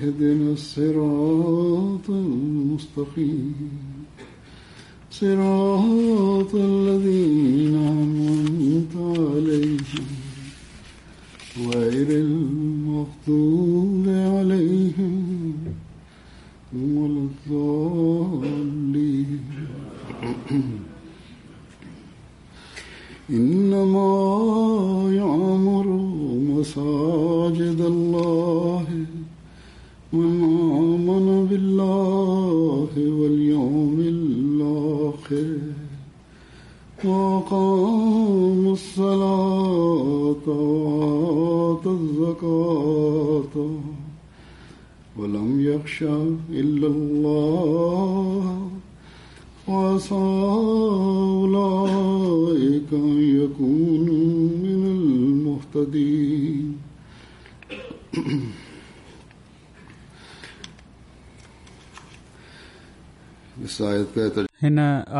[0.00, 3.54] اهدنا الصراط المستقيم
[5.10, 6.54] صراط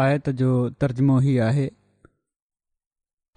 [0.02, 0.50] आयत जो
[0.82, 1.66] तर्जमो ही आहे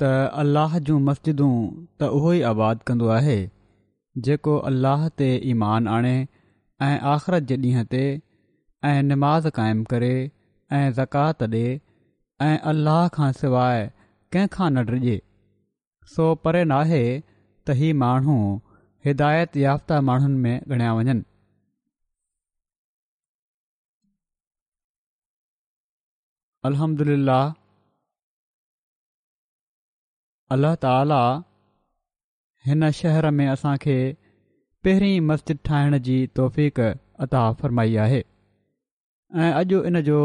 [0.02, 0.12] त
[0.44, 3.36] अल्लाह जूं मस्जिदूं त उहो ई आबाद कंदो आहे
[4.28, 6.14] जेको अल्लाह ते ईमान आणे
[6.88, 8.02] ऐं आख़िरत जे ॾींहं ते
[8.92, 10.14] ऐं निमाज़ क़ाइमु करे
[10.80, 11.66] ऐं ज़कात ॾे
[12.48, 13.86] ऐं अल्लाह खां सवाइ
[14.36, 15.20] कंहिंखां न डिॼे
[16.16, 18.38] सो परे नाहे त हीउ माण्हू
[19.10, 21.18] हिदायत याफ़्ता माण्हुनि में ॻणिया वञनि
[26.68, 27.40] अलहमदिला
[30.56, 31.22] अलाह ताला
[32.68, 33.96] हिन शहर में असांखे
[34.88, 36.60] पहिरीं मस्जिद ठाहिण जी तौफ़
[37.26, 38.22] अता फरमाई आहे
[39.44, 40.22] ऐं अॼु इन जो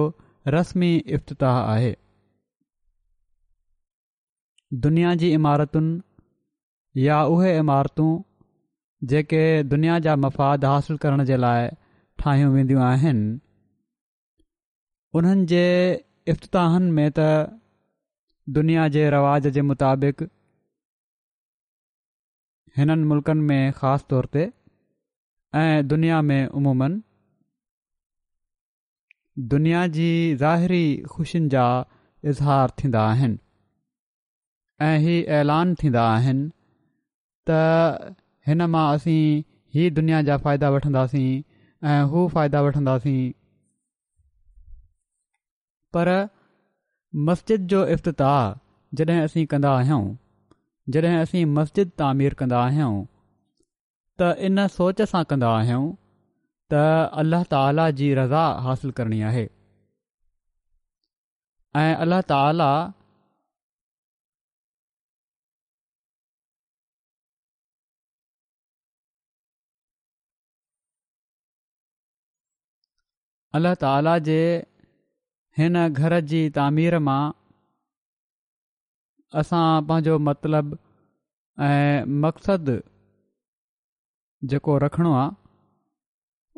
[0.55, 1.93] रस्मी इफ़्ताह आहे
[4.87, 8.11] दुनिया जी इमारतुनि या उहे इमारतूं
[9.11, 11.69] जेके दुनिया जा मफ़ाद हासिल करण जे लाइ
[12.23, 13.27] ठाहियूं वेंदियूं आहिनि
[15.19, 15.65] उन्हनि
[16.31, 17.59] इफ़्ताहनि में त
[18.57, 20.23] दुनिया जे रवाज जे मुताबिक़
[22.77, 24.45] हिननि मुल्कनि में ख़ासि तौर ते
[25.63, 27.01] ऐं दुनिया में उमूमन
[29.55, 30.09] दुनिया जी
[30.43, 30.85] ज़ाहिरी
[31.15, 31.67] ख़ुशियुनि जा
[32.33, 33.39] इज़हार थींदा आहिनि
[34.89, 36.49] ऐं हीअ ऐलान थींदा आहिनि
[37.51, 37.61] त
[38.49, 39.21] हिन मां असीं
[39.77, 41.27] हीअ दुनिया जा फ़ाइदा वठंदासीं
[41.95, 43.21] ऐं हू फ़ाइदा वठंदासीं
[45.95, 46.09] पर
[47.29, 48.41] मस्जिद जो इफ़्ताह
[48.99, 50.03] जॾहिं असीं कंदा आहियूं
[50.97, 52.93] जॾहिं असीं मस्जिद तामीर कंदा आहियूं
[54.21, 55.85] त इन सोच सां कंदा आहियूं
[56.73, 56.83] त
[57.23, 59.47] अल्लाह ताला जी रज़ा हासिल करणी आहे
[61.85, 62.71] ऐं अल्ल ताला
[73.59, 74.39] अलाह ताला जे
[75.59, 77.21] हिन घर जी तामीर मां
[79.41, 80.77] असां पंहिंजो मतलबु
[81.69, 82.75] ऐं मक़्सदु
[84.53, 85.33] जेको रखणो आहे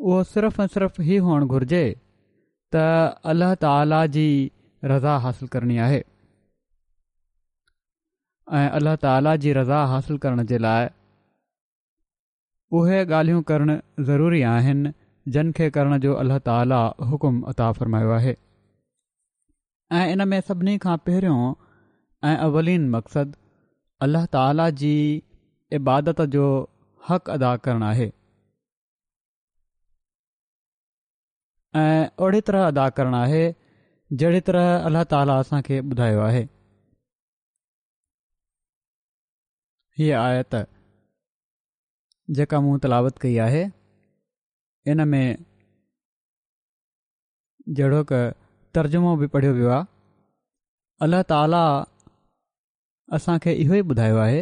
[0.09, 1.79] उहो सिर्फ़ ऐं सिर्फ़ु ई हुअणु घुर्जे
[2.75, 2.83] त
[3.33, 4.27] अल्लाह ताला जी
[4.93, 5.99] रज़ा हासिल करणी आहे
[8.59, 10.89] ऐं अल्ल्ह ताला जी रज़ा हासिल करण जे लाइ
[12.81, 13.79] उहे ॻाल्हियूं करणु
[14.13, 14.93] ज़रूरी आहिनि
[15.37, 16.81] जिन खे करण जो अल्ला ताला
[17.13, 18.37] हुकुम अता फरमायो आहे
[19.97, 21.47] ऐं इन में सभिनी खां पहिरियों
[22.29, 23.33] ऐं अव्लीन मक़सदु
[24.07, 24.91] अल्लह ताला जी
[25.79, 26.43] इबादत जो
[27.09, 28.05] हक़ अदा करणु आहे
[31.81, 33.43] ऐं ओहिड़ी तरह अदा करणु आहे
[34.21, 36.45] जहिड़ी तरह अल्लह ताला असांखे ॿुधायो आहे
[39.99, 40.55] हीअ आयत
[42.37, 45.25] जेका मूं तलावत कई आहे में
[47.79, 48.23] जहिड़ो क
[48.75, 49.85] तर्जुमो बि पढ़ियो वियो आहे
[51.05, 51.61] अलाह ताला
[53.17, 54.41] असांखे इहो ई ॿुधायो आहे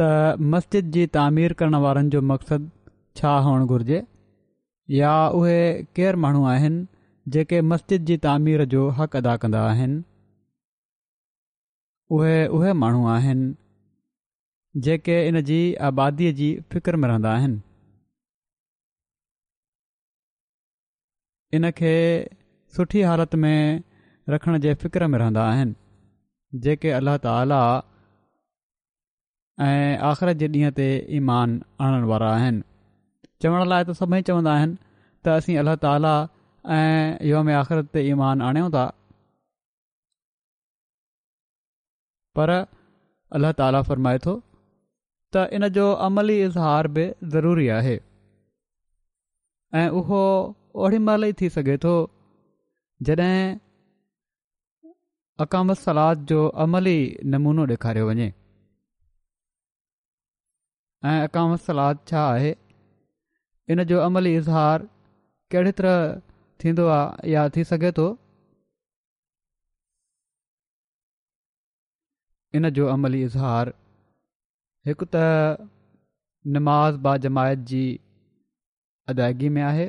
[0.00, 0.08] त
[0.54, 2.68] मस्जिद जी तामीर करण वारनि जो मक़सदु
[3.20, 4.00] छा हुअणु घुर्जे
[4.98, 5.58] या उहे
[5.98, 6.82] केरु माण्हू आहिनि
[7.36, 10.02] जेके मस्जिद जी तामीर जो हक़ अदा कंदा आहिनि
[12.16, 13.52] उहे उहे माण्हू आहिनि
[14.88, 15.60] जेके इन जी
[15.90, 17.58] आबादीअ जी फिकर में रहंदा आहिनि
[22.76, 23.56] सुठी حالت में
[24.28, 25.74] रखण जे फ़िक्र में रहंदा आहिनि
[26.64, 27.58] जेके अलाह ताला
[29.66, 30.86] ऐं आख़िर जे ॾींहं ते
[31.18, 31.54] ईमान
[31.88, 32.62] आणण वारा आहिनि
[33.44, 34.76] चवण लाइ त सभई चवंदा आहिनि
[35.28, 36.14] त असीं अल्लाह ताला
[36.76, 38.84] ऐं योम आख़िर ते ईमान आणियूं था
[42.38, 44.34] पर अल्लाह ताला फ़रमाए थो
[45.36, 47.06] त इन जो अमली इज़हार बि
[47.36, 47.94] ज़रूरी आहे
[49.84, 50.24] ऐं उहो
[50.84, 51.96] ओॾी महिल ई थी सघे थो
[53.02, 53.58] जॾहिं
[55.40, 56.96] अकामत सलाद जो अमली
[57.34, 58.26] नमूनो ॾेखारियो वञे
[61.10, 62.54] ऐं अकामत सलाद छा आहे
[63.70, 64.82] इन जो अमली इज़हार
[65.52, 66.20] कहिड़ी तरह
[66.64, 68.06] थींदो आहे या थी सघे थो
[72.54, 73.72] इन जो अमली इज़हार
[74.86, 75.24] हिकु त
[76.56, 77.82] नमाज़ बा जमायत जी
[79.08, 79.88] अदायगी में आहे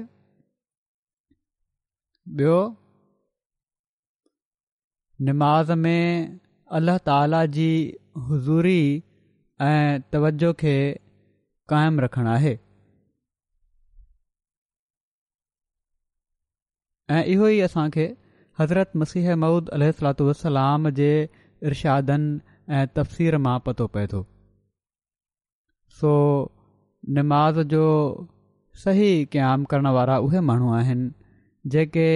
[5.23, 6.35] नमाज़ में
[6.77, 7.67] अल्लाह ताला जी
[8.29, 8.77] हज़ूरी
[9.65, 10.73] ऐं तवजो खे
[11.73, 12.51] क़ाइमु रखणु आहे
[17.17, 18.05] ऐं इहो ई असां खे
[18.59, 19.69] हज़रत मसीह मूद
[20.21, 21.09] वसलाम जे
[21.71, 24.25] इरादनि ऐं तफ़सीर मां पतो पए थो
[26.01, 26.13] सो
[27.21, 27.85] नमाज़ जो
[28.85, 31.11] सही क़याम करण वारा उहे माण्हू आहिनि
[31.75, 32.07] जेके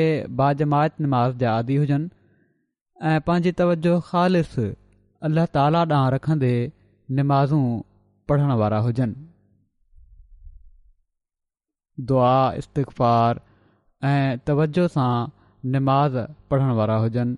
[0.44, 2.18] बाजमाइति नमाज़ जा आदी हुजनि
[3.08, 4.74] ऐं पंहिंजी तवजो ख़ालिफ़िस
[5.28, 6.50] अलाह ताला ॾांहुं रखंदे
[7.20, 7.62] निमाज़ूं
[8.30, 9.28] पढ़ण वारा हुजनि
[12.12, 13.40] दुआ इस्तफ़ार
[14.10, 15.14] ऐं तवजो सां
[15.76, 16.18] निमाज़
[16.52, 17.38] पढ़ण वारा हुजनि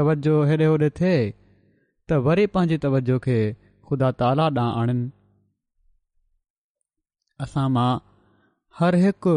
[0.00, 1.18] तवजो हेॾे होॾे थिए
[2.08, 3.38] त वरी पंहिंजी तवजो खे
[3.90, 5.02] ख़ुदा ताला ॾांहुं आणिन
[7.48, 7.90] असां मां
[8.80, 9.30] हरहिक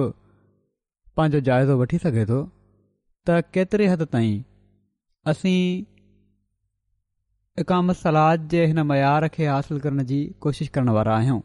[1.19, 2.25] पंहिंजो जाइज़ो वठी सघे
[3.29, 4.37] त केतिरे हद ताईं
[5.29, 5.83] असीं
[7.63, 11.39] इकाम सलाद जे हिन मयार खे हासिल करण जी कोशिश करण वारा आहियूं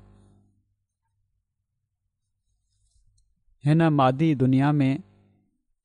[3.67, 4.93] हिन मादी दुनिया में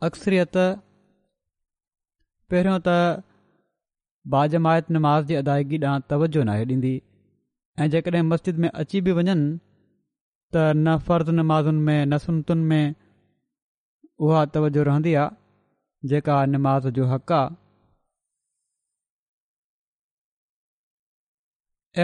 [0.08, 0.56] अक्सरियत
[2.52, 2.96] पहिरियों त
[4.36, 6.94] बाजमायत नमाज़ जी अदायगी ॾांहुं तवजो नाहे ॾींदी
[7.84, 9.44] ऐं जेकॾहिं मस्जिद में अची बि वञनि
[10.56, 12.96] त न फ़र्द नमाज़ुनि में न सुनतुनि में
[14.26, 15.39] उहा तवजो रहंदी आहे
[16.12, 17.50] जेका निमाज़ जो हक़ आहे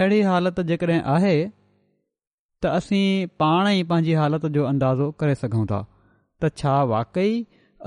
[0.00, 1.34] अहिड़ी हालति जेकॾहिं आहे
[2.62, 5.80] त असीं पाण ई पंहिंजी हालति जो अंदाज़ो करे सघूं था
[6.44, 7.30] त छा वाकई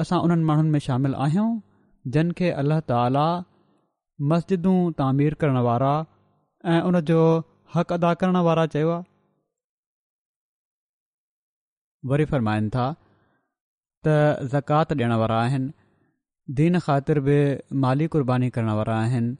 [0.02, 1.50] असां उन्हनि माण्हुनि में शामिल आहियूं
[2.16, 3.26] जिन खे अल्लाह ताला
[4.34, 5.92] मस्जिदूं तामीर करण वारा
[6.74, 7.22] ऐं उन जो
[7.84, 9.04] अदा करणु वारा चयो आहे
[12.14, 12.86] वरी फरमाइनि था
[14.06, 15.12] त ज़कात ॾियण
[15.42, 15.72] आहिनि
[16.58, 17.34] दीन ख़ातिर बि
[17.82, 19.34] माली क़ुर्बानी करण वारा आहिनि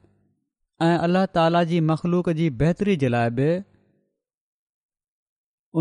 [0.86, 3.46] ऐं अल्लाह ताली जी मख़लूक जी बहितरी जे लाइ बि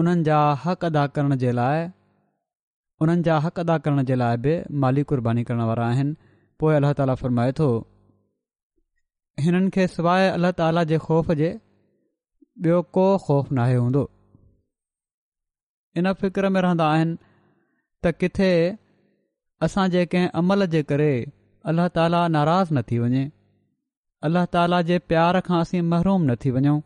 [0.01, 1.86] उन्हनि जा हक़ अदा करण जे लाइ
[3.05, 4.55] उन्हनि जा हक़ अदा करण जे लाइ बि
[4.86, 6.15] माली क़ुर्बानी करण वारा आहिनि
[6.63, 7.69] पोइ अल्ला ताला फ़रमाए थो
[9.45, 11.51] हिननि खे सवाइ अल्लाह ताला जे ख़ौफ़ जे
[12.65, 14.01] ॿियो को ख़ौफ़ नाहे हूंदो
[16.00, 17.17] इन फ़िक्र में रहंदा आहिनि
[18.03, 18.51] त किथे
[19.63, 21.12] जे कंहिं अमल जे करे
[21.72, 23.24] अलाह ताला नाराज़ न थी वञे
[24.28, 26.80] अल्लाह ताला जे प्यार खां असीं महरूम न थी वञूं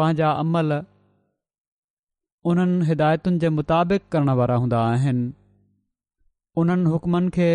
[0.00, 0.72] पंहिंजा अमल
[2.50, 5.24] उन्हनि हिदायतुनि जे मुताबिक़ करण वारा हूंदा आहिनि
[6.62, 7.48] उन्हनि हुकमनि खे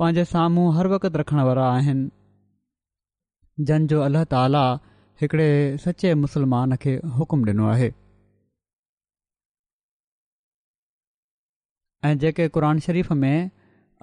[0.00, 4.76] पंहिंजे साम्हूं हर वक़्तु रखण वारा आहिनि जंहिंजो अलाह
[5.20, 5.52] हिकिड़े
[5.84, 7.88] सचे मुसलमान खे हुकुम ॾिनो आहे
[12.10, 13.50] ऐं जेके क़ुर शरीफ़ में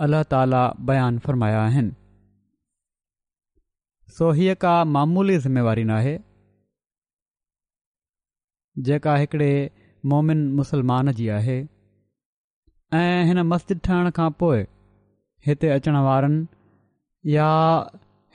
[0.05, 1.93] अल्लाह ताला बयान फ़रमाया आहिनि
[4.17, 6.13] सो हीअ का मामूली ज़िमेवारी नाहे
[8.89, 9.51] जेका हिकिड़े
[10.13, 11.57] मोमिन मुसलमान जी आहे
[13.03, 14.63] ऐं हिन मस्जिद ठहण खां पोइ
[15.48, 16.45] हिते अचण वारनि
[17.38, 17.50] या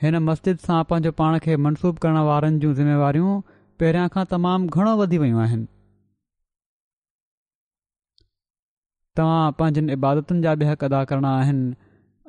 [0.01, 3.33] हिन मस्जिद सां पंहिंजो पाण खे मनसूब करण वारनि जूं ज़िम्मेवारियूं
[3.81, 5.65] पहिरियां खां तमामु घणो वधी वियूं आहिनि
[9.19, 11.67] तव्हां पंहिंजनि इबादतुनि जा बि हक़ अदा करिणा आहिनि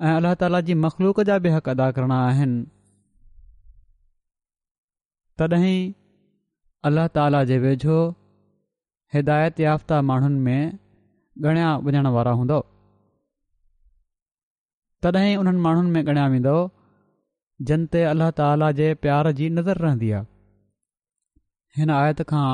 [0.09, 2.61] ऐं अल्लाह ताला जी मख़लूक जा बि हक़ अदा करिणा आहिनि
[5.43, 5.81] तॾहिं
[6.91, 7.99] अल्ल्ह ताला जे वेझो
[9.19, 10.79] हिदायत याफ़्ता माण्हुनि में
[11.51, 12.63] ॻणिया वञण वारा हूंदव
[15.05, 16.57] तॾहिं उन्हनि माण्हुनि में ॻणिया वेंदो
[17.69, 20.29] जन ते अल्ला ताला जे प्यार जी नज़र रहंदी आहे
[21.81, 22.47] हिन आयत खां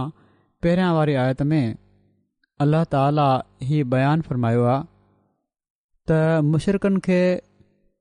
[0.65, 1.67] पहिरियां वारी आयत में
[2.65, 3.27] अल्लाह ताला
[3.71, 4.87] हीउ बयानु फ़र्मायो आहे
[6.11, 6.19] त
[6.51, 7.21] मुशरक़नि खे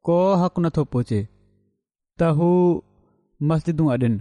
[0.09, 1.21] को हक़ नथो पहुचे
[2.19, 2.49] त हू
[3.53, 4.11] मस्जिदूं अॾनि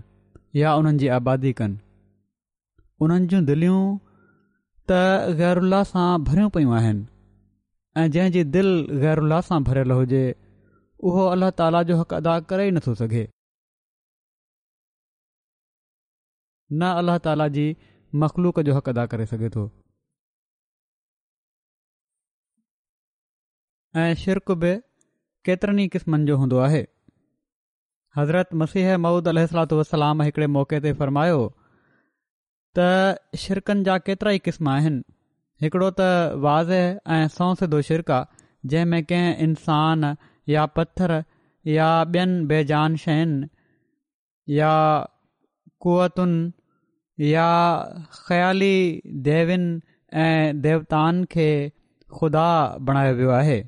[0.62, 1.78] या उन्हनि जी आबादी कनि
[3.07, 3.83] उन्हनि जूं दिलियूं
[4.88, 4.90] त
[5.43, 7.05] ग़ैरुल्ल सां भरियूं पयूं आहिनि
[8.00, 10.25] ऐं जंहिंजी दिलि सां भरियलु हुजे
[11.05, 13.25] उहो अल्लाह ताला जो हक़ अदा करे ई नथो सघे
[16.73, 17.65] न अलला ताला जी
[18.25, 19.65] मख़लूक जो हक़ अदा करे सघे थो
[24.05, 24.73] ऐं शिरक बि
[25.49, 26.81] केतिरनि ई क़िस्मनि जो हूंदो आहे
[28.19, 31.38] हज़रत मसीह मऊद महुूद वसलाम हिकड़े मौक़े ते फ़रमायो
[32.79, 35.03] त शिरकनि जा केतिरा ई क़िस्म आहिनि
[35.67, 36.09] हिकिड़ो त
[36.49, 36.73] वाज़
[37.19, 40.09] ऐं सौ सिधो शिरक आहे जंहिंमें कंहिं इंसान
[40.49, 41.21] या पत्थर
[41.67, 44.73] या ॿियनि बेजान शयुनि या
[45.83, 47.49] कुवतुनि या
[48.26, 48.75] ख़्याली
[49.29, 49.81] देवीनि
[50.23, 51.49] ऐं देवताउनि खे
[52.19, 52.47] ख़ुदा
[52.87, 53.61] बणायो वियो आहे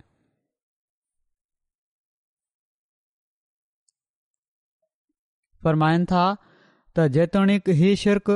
[5.64, 6.24] फ़रमाइनि था
[6.96, 8.30] त जेतोणीकि ई शिरक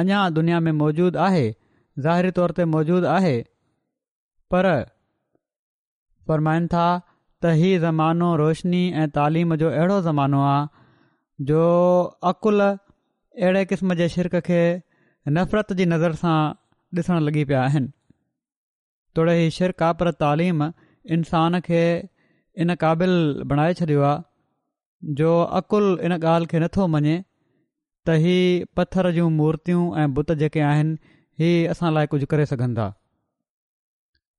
[0.00, 1.46] अञा दुनिया में मौजूदु आहे
[2.04, 3.34] ज़ाहिरी तौर ते मौज़ूदु आहे
[4.54, 4.68] पर
[6.30, 6.84] फ़रमाइनि था
[7.42, 10.62] त इहे ज़मानो रोशनी ऐं तालीम जो अहिड़ो ज़मानो आहे
[11.50, 11.62] जो
[12.30, 14.60] अक़ुल अहिड़े क़िस्म जे शिरक खे
[15.38, 16.36] नफ़रत जी नज़र सां
[16.98, 17.88] ॾिसणु लॻी पिया आहिनि
[19.16, 20.62] थोरे ही शिरक आहे पर तालीम
[21.16, 21.82] इंसान खे
[22.64, 23.14] इन क़ाबिल
[23.50, 25.30] बणाए छॾियो आहे जो
[25.62, 27.16] अक़ुल इन ॻाल्हि खे नथो मञे
[28.08, 30.96] त हीअ पथर जूं मूर्तियूं ऐं बुत जेके आहिनि
[31.42, 32.88] हीअ असां लाइ कुझु करे सघनि था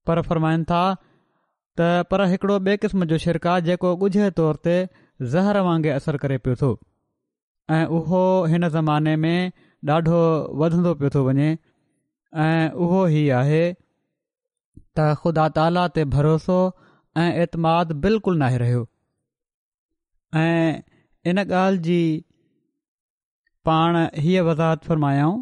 [0.08, 0.82] पर फ़रमाइनि था
[1.80, 4.76] त पर हिकिड़ो ॿिए क़िस्म जो शिरक आहे जेको ॻुझे तौर ते
[5.34, 6.70] ज़हर वांगुरु असरु करे पियो थो
[7.78, 8.22] ऐं उहो
[8.54, 9.52] हिन ज़माने में
[9.96, 10.22] ॾाढो
[10.64, 11.50] वधंदो पियो थो वञे
[12.46, 16.58] ऐं उहो ई आहे त ख़ुदा ताला ते भरोसो
[17.24, 18.84] ऐं एतमाद बिल्कुलु नाहे रहियो
[20.46, 20.82] ऐं
[21.34, 22.00] इन ॻाल्हि जी
[23.70, 25.38] पाण हीअ वज़ाहत फ़रमायाऊं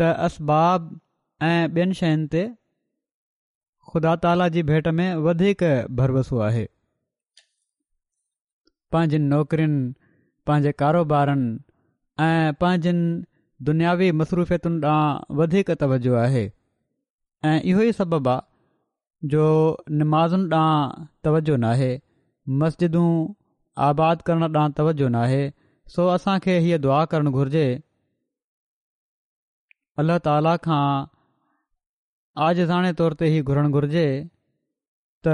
[0.00, 0.92] त असबाब
[1.48, 2.40] ऐं ॿियनि शयुनि ते
[3.92, 5.62] ख़ुदा ताला जी भेट में वधीक
[6.00, 6.60] भरवसो आहे
[8.96, 9.80] पंहिंजनि नौकिरियुनि
[10.46, 11.48] पंहिंजे कारोबारनि
[12.28, 13.08] ऐं पंहिंजनि
[13.70, 16.44] दुनियावी मसरूफ़ियतुनि ॾांहुं वधीक तवजो आहे
[17.50, 19.42] ऐं इहो ई सबबु आहे जो
[20.02, 21.90] निमाज़ुनि ॾांहुं तवजो नाहे
[22.62, 23.08] मस्जिदूं
[23.88, 25.50] आबाद करणु ॾांहुं तवजो न
[25.94, 27.66] सो असांखे हीअ दुआ करणु घुर्जे
[30.00, 30.84] अल्ला ताला खां
[32.40, 34.04] आजज़ाणे तौर ते हीअ घुरण घुर्जे
[35.26, 35.28] त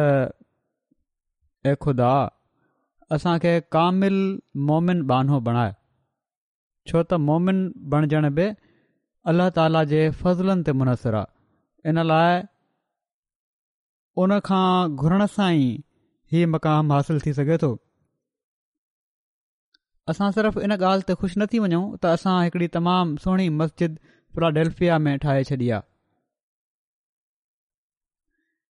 [1.80, 2.12] खुदा
[3.16, 4.16] असांखे कामिल
[4.70, 5.72] मोमिन बानो बणाए
[6.90, 7.60] छो त मोमिन
[7.92, 8.48] बणजण बि
[9.30, 12.40] अल्ला ताला जे फज़लनि ते मुनसरु आहे इन लाइ
[14.24, 17.70] उनखां घुरण सां ई मक़ामु हासिलु थी सघे थो
[20.12, 23.94] असां सिर्फ़ इन ॻाल्हि ते ख़ुशि न थी वञूं त असां हिकड़ी तमामु सुहिणी मस्जिद
[24.34, 25.80] फिलाडेल्फिया में ठाहे छॾी आहे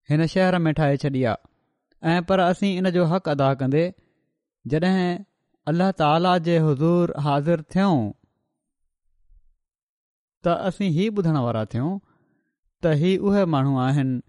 [0.10, 3.82] हिन शहर में ठाहे छॾी आहे पर असीं इन जो हक़ अदा कंदे
[4.74, 5.08] जॾहिं
[5.72, 7.98] अल्लाह ताला जे हज़ूर हाज़िर थियूं
[10.48, 14.22] त असी ही ॿुधण वारा थियूं त ई उहे माण्हू आहिनि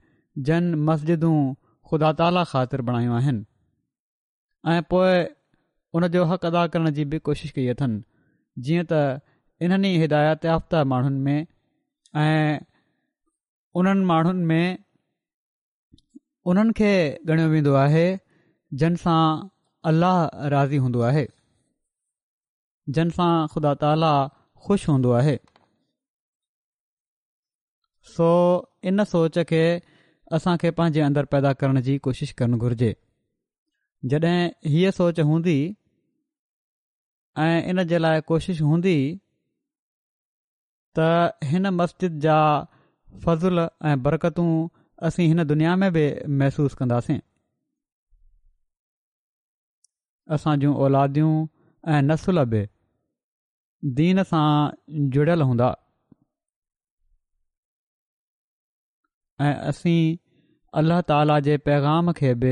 [0.49, 1.37] जन मस्जिदूं
[1.91, 3.45] ख़ुदा ताला ख़ातिर बणायूं आहिनि
[4.75, 5.15] ऐं पोइ
[6.01, 8.01] उन जो अदा करण जी बि कोशिशि कई अथनि
[8.67, 9.03] जीअं त
[9.67, 11.47] इन्हनि हिदायत याफ़्ता माण्हुनि में
[12.27, 12.59] ऐं
[13.83, 14.63] उन्हनि
[16.49, 16.91] उन्हनि खे
[17.33, 18.05] ॻणियो वेंदो आहे
[18.81, 19.23] जिन सां
[19.89, 20.19] अलाह
[20.55, 21.25] राज़ी हूंदो आहे
[22.99, 24.13] जिन सां ख़ुदा ताला
[24.67, 25.35] ख़ुशि हूंदो आहे
[28.13, 28.31] सो
[28.93, 29.61] इन सोच खे
[30.39, 32.91] असांखे पंहिंजे अंदरि पैदा करण जी कोशिशि करणु घुरिजे
[34.13, 35.59] जॾहिं हीअ सोच हूंदी
[37.47, 38.97] ऐं इन जे लाइ कोशिशि हूंदी
[40.99, 41.09] त
[41.53, 42.39] हिन मस्जिद जा
[43.27, 44.51] फज़ुल ऐं बरकतूं
[45.07, 46.03] असीं हिन दुनिया में बि
[46.39, 47.19] महसूसु कंदासीं
[50.37, 51.35] असां जूं औलादियूं
[51.97, 52.63] ऐं नसुल बि
[54.01, 54.47] दीन सां
[55.17, 55.69] जुड़ियल हूंदा
[60.79, 62.51] अल्लाह ताला जे पैगाम खे बि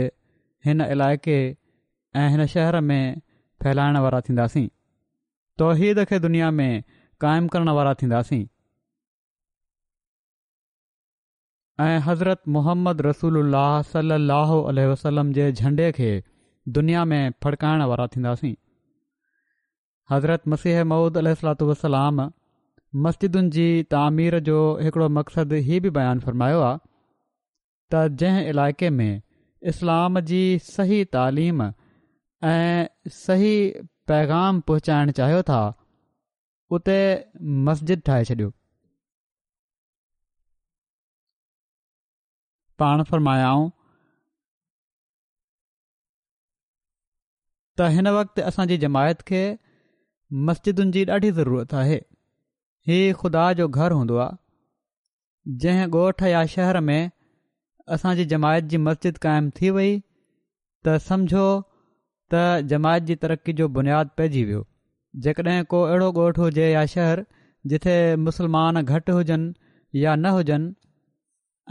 [0.67, 1.39] हिन इलाइक़े
[2.23, 3.03] ऐं हिन शहर में
[3.65, 4.67] फैलाइण वारा थींदासीं
[5.63, 6.71] तहीद खे दुनिया में
[7.25, 8.45] क़ाइमु करण वारा थींदासीं
[11.85, 16.13] ऐं हज़रत मोहम्मद रसूल अलाह सलाहु वसलम जे झंडे खे
[16.79, 18.55] दुनिया में फड़काइण वारा थींदासीं
[20.13, 21.35] हज़रत मसीह मऊद अल
[21.71, 22.23] वसलाम
[23.07, 23.67] मस्जिदुनि जी
[23.97, 24.57] तामीर जो
[24.89, 26.79] हिकड़ो मक़सदु इहो बि बयानु फ़रमायो आहे
[27.95, 29.23] त जंहिं इलाइक़े में
[29.73, 30.41] इस्लाम जी
[30.75, 31.63] सही तालीम
[32.53, 32.87] ऐं
[33.23, 33.53] सही
[34.13, 35.61] पैगाम पहुचाइणु चाहियो था
[36.79, 36.97] उते
[37.69, 38.53] मस्जिद ठाहे छॾियो
[42.83, 43.69] पाण फरमायाऊं
[47.79, 49.41] त हिन वक़्ति असांजी जमायत खे
[50.49, 51.99] मस्जिदुनि जी ॾाढी ज़रूरुत आहे
[52.91, 57.01] हीउ ख़ुदा जो घरु हूंदो आहे जंहिं ॻोठु या शहर में
[57.97, 59.93] असांजी जमायत जी मस्जिद क़ाइमु थी वई
[60.87, 61.45] त सम्झो
[62.35, 62.43] त
[62.75, 64.65] जमायत जी तरक़ी जो बुनियादु पइजी वियो
[65.27, 67.29] जेकॾहिं को अहिड़ो ॻोठु हुजे या शहरु
[67.75, 70.75] जिथे मुस्लमान घटि हुजनि या न हुजनि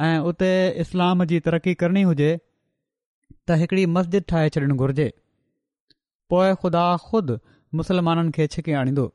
[0.03, 0.51] ऐं उते
[0.83, 2.31] इस्लाम जी तरक़ी करणी हुजे
[3.47, 5.05] त हिकिड़ी मस्जिद ठाहे छॾणु घुरिजे
[6.29, 7.38] पोए ख़ुदा ख़ुदि
[7.79, 9.05] मुस्लमाननि खे छिके आणींदो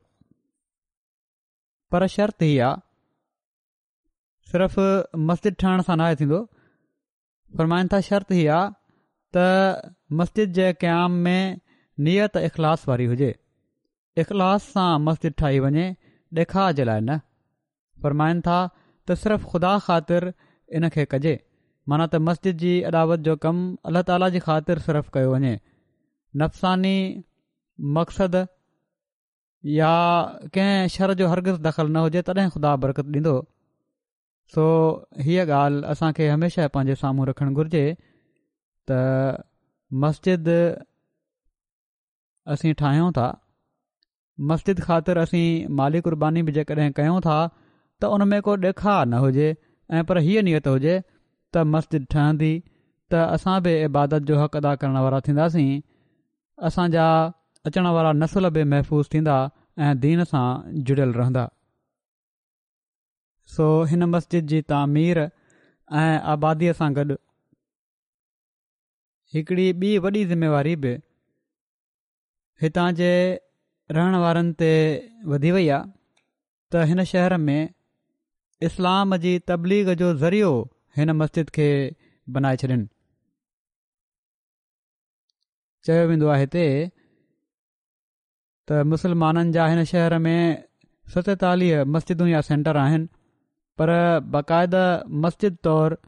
[1.93, 2.77] पर शर्त हीअ आहे
[4.53, 6.41] सिर्फ़ु मस्जिद ठहण सां न आहे थींदो
[7.59, 8.67] फ़रमाइनि था शर्त हीअ आहे
[9.37, 9.45] त
[10.21, 11.57] मस्जिद जे क़याम में
[12.09, 13.31] नियत इख़लास वारी हुजे
[14.25, 15.87] इख़लास सां मस्जिद ठाही वञे
[16.43, 17.19] ॾेखार जे लाइ न
[18.05, 20.27] फ़रमाईनि था त सिर्फ़ु ख़ुदा ख़ातिर
[20.79, 21.33] इन खे कजे
[21.93, 25.53] माना त मस्जिद जी अदावत जो कमु अलाह ताला जी ख़ातिर सिर्फ़ु कयो वञे
[26.43, 26.95] नफ़सानी
[27.97, 28.43] मक़सदु
[29.79, 29.95] या
[30.57, 33.35] कंहिं शर जो हर्गिज़ु दख़ल न हुजे तॾहिं ख़ुदा बरकत ॾींदो
[34.55, 34.65] सो
[35.27, 37.85] हीअ ॻाल्हि असांखे हमेशह पंहिंजे साम्हूं रखणु घुरिजे
[38.91, 38.99] त
[40.03, 40.49] मस्जिद
[42.55, 43.27] असीं ठाहियूं था
[44.53, 45.47] मस्जिद ख़ातिर असीं
[45.81, 47.39] माली कुर्बानी बि जेकॾहिं कयूं था
[48.03, 49.49] त उन में को ॾेखारि न हुजे
[49.97, 50.95] ऐं पर हीअ नियत हुजे
[51.55, 52.51] त मस्जिद ठहंदी
[53.15, 55.71] त असां बि इबादत जो हक़ अदा करण वारा थींदासीं
[56.69, 57.07] असांजा
[57.71, 59.37] अचण वारा नसुल बि महफ़ूज़ थींदा
[59.87, 60.45] ऐं दीन सां
[60.91, 61.43] जुड़ियल रहंदा
[63.55, 67.17] सो हिन मस्जिद जी तामीर ऐं आबादीअ सां गॾु
[69.35, 70.93] हिकिड़ी ॿी वॾी ज़िम्मेवारी बि
[72.63, 73.11] हितां जे
[73.97, 74.71] रहण वारनि ते
[75.35, 75.91] वधी वई आहे
[76.71, 77.61] त हिन शहर में
[78.67, 80.49] इस्लाम जी जो ज़रियो
[80.97, 81.67] हिन मस्जिद खे
[82.37, 82.77] बनाए छॾनि
[85.87, 86.65] चयो वेंदो आहे हिते
[88.71, 90.43] त मुसलमाननि जा हिन शहर में
[91.15, 93.09] सतेतालीह मस्जिदूं या सेंटर आहिनि
[93.81, 93.93] पर
[94.35, 94.85] बाक़ाइदा
[95.25, 96.01] मस्जिद तौरु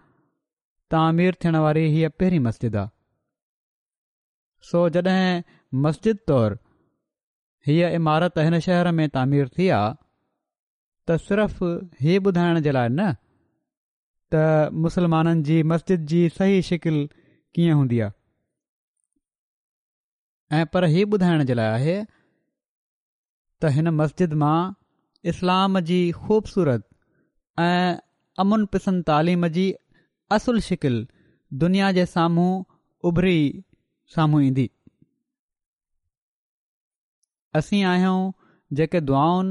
[0.97, 2.91] तामीर थियण वारी हीअ पहिरीं मस्जिद आहे
[4.73, 5.43] सो जॾहिं
[5.89, 6.61] मस्जिद तौरु
[7.71, 10.02] हीअ इमारत हिन शहर में तामीर थी आहे
[11.09, 11.57] त सिर्फ़
[12.03, 13.01] ही ॿुधाइण जे लाइ न
[14.35, 14.43] त
[14.87, 16.97] मुसलमाननि जी मस्जिद जी सही शिकिल
[17.57, 24.61] कीअं हूंदी आहे ऐं पर हीउ ॿुधाइण जे लाइ आहे त हिन मस्जिद मां
[25.33, 26.87] इस्लाम जी खूबसूरत
[27.65, 27.89] ऐं
[28.45, 29.67] अमुन पिसंद तालीम जी
[30.37, 31.01] असुल शिकिल
[31.65, 32.51] दुनिया जे साम्हूं
[33.11, 33.35] उभरी
[34.17, 34.67] साम्हूं ईंदी
[37.61, 38.21] असीं आहियूं
[38.79, 39.51] जेके दुआउनि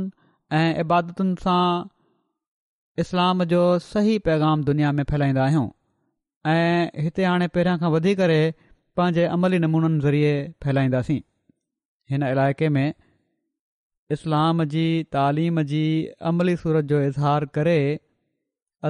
[0.59, 1.83] ऐं इबादतुनि सां
[3.01, 5.67] इस्लाम जो सही पैगाम दुनिया में फैलाईंदा आहियूं
[6.53, 8.39] ऐं हिते हाणे पहिरियां खां वधी करे
[8.99, 10.33] पंहिंजे अमली नमूननि ज़रिए
[10.65, 11.19] फैलाईंदासीं
[12.13, 12.93] हिन इलाइक़े में
[14.17, 14.83] इस्लाम जी
[15.17, 15.79] तालीम जी
[16.33, 17.77] अमली सूरत जो इज़हार करे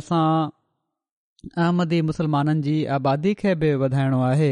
[0.02, 0.26] असां
[1.52, 4.52] अहमदी मुस्लमाननि जी आबादी खे बि वधाइणो आहे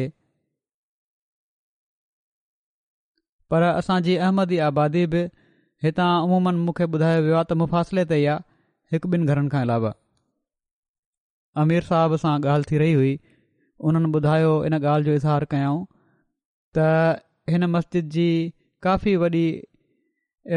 [3.51, 5.27] पर असांजी अहमदी आबादी बि
[5.85, 8.43] हितां अमूमनि मूंखे ॿुधायो वियो आहे त मुफ़ासिले ते ई आहे
[8.93, 9.91] हिकु ॿिनि घरनि खां अलावा
[11.63, 13.13] अमीर साहब सां ॻाल्हि थी रही हुई
[13.89, 15.79] उन्हनि ॿुधायो इन ॻाल्हि जो इज़हार कयाऊं
[16.77, 16.87] त
[17.53, 18.25] हिन मस्जिद जी
[18.87, 19.45] काफ़ी वॾी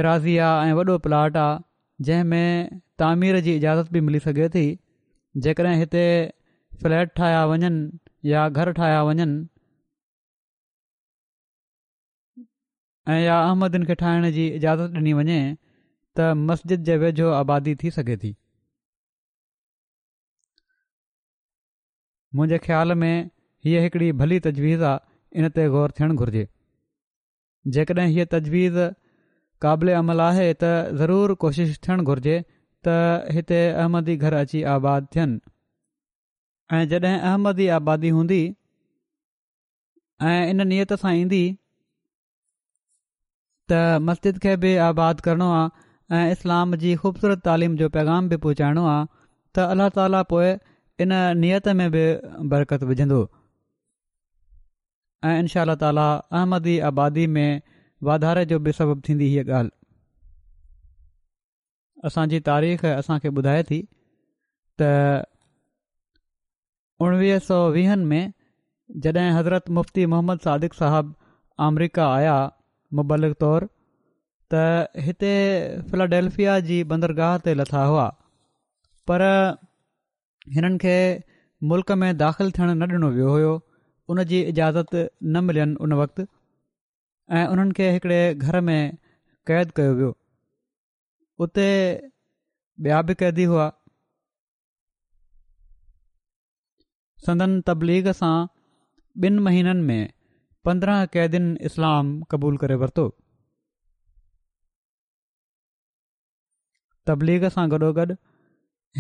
[0.01, 4.65] एराज़ी आहे ऐं वॾो प्लाट आहे जंहिंमें तामीर जी इजाज़त बि मिली सघे थी
[5.47, 6.05] जेकॾहिं हिते
[6.83, 7.73] फ्लैट ठाहिया वञनि
[8.33, 9.31] या घर ठाहिया वञनि
[13.11, 15.39] ऐं या अहमदियुनि खे ठाहिण जी इजाज़त ॾिनी वञे
[16.17, 18.31] त मस्जिद जे वेझो आबादी थी सघे थी
[22.35, 23.15] मुंहिंजे ख़्याल में
[23.65, 26.45] हीअ हिकिड़ी भली तजवीज़ आहे इन ते ग़ौर थियणु घुरिजे
[27.77, 28.79] जेकॾहिं हीअ तजवीज़
[29.65, 30.71] क़ाबिल अमल आहे त
[31.03, 32.37] ज़रूरु कोशिशि थियणु घुरिजे
[32.87, 32.95] त
[33.39, 35.41] हिते अहमदी घर अची आबाद थियनि
[36.79, 38.41] ऐं जॾहिं अहमदी आबादी हूंदी
[40.33, 41.43] ऐं इन नियत सां ईंदी
[43.73, 48.39] त मस्जिद खे बि आबाद करणो आहे ऐं इस्लाम जी ख़ूबसूरत तालीम जो पैगाम बि
[48.47, 49.03] पहुचाइणो आहे
[49.57, 50.49] त अल्लाह ताली पोए
[51.05, 51.13] इन
[51.45, 52.03] नियत में बि
[52.55, 53.21] बरक़त विझंदो
[55.31, 57.49] ऐं इनशा ताली अहमदी आबादी में
[58.11, 59.75] वाधारे जो बि सबबु थींदी हीअ ॻाल्हि
[62.11, 63.81] असांजी तारीख़ असांखे ॿुधाए थी
[64.83, 64.93] त
[67.07, 68.25] उणिवीह सौ वीहनि में
[69.05, 71.15] जॾहिं हज़रत मुफ़्ती मोहम्मद सादिक़ साहब
[72.15, 72.43] आया
[72.99, 73.65] मुबलिक तौर
[74.55, 74.61] त
[75.07, 75.33] हिते
[75.91, 78.07] फ्लाडेल्फिया जी बंदरगाह ते लथा हुआ
[79.11, 79.27] पर
[80.57, 80.97] हिननि खे
[81.73, 83.53] मुल्क में दाख़िल थियणु न ॾिनो वियो हुयो
[84.15, 86.27] उन जी इजाज़त न मिलनि उन वक़्तु
[87.39, 88.99] ऐं उन्हनि खे हिकिड़े घर में
[89.51, 90.13] क़ैद कयो वियो
[91.47, 91.69] उते
[92.87, 93.69] ॿिया बि क़ैदी हुआ
[97.27, 98.37] संदन तबलीग सां
[99.29, 100.03] ॿिनि महीननि में
[100.67, 103.05] पंद्रहं क़ैदिन इस्लाम क़बूल करे वरितो
[107.11, 108.15] तबलीग सां गॾोगॾु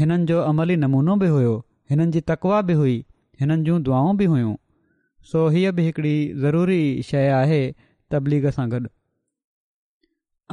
[0.00, 1.52] हिननि जो अमली नमूनो बि हुयो
[1.92, 2.96] हिननि जी तकवा बि हुई
[3.42, 4.56] हिननि जूं दुआऊं बि हुइयूं
[5.32, 6.14] सो हीअ बि हिकिड़ी
[6.46, 7.60] ज़रूरी शइ आहे
[8.14, 8.82] तबलीग सां गॾु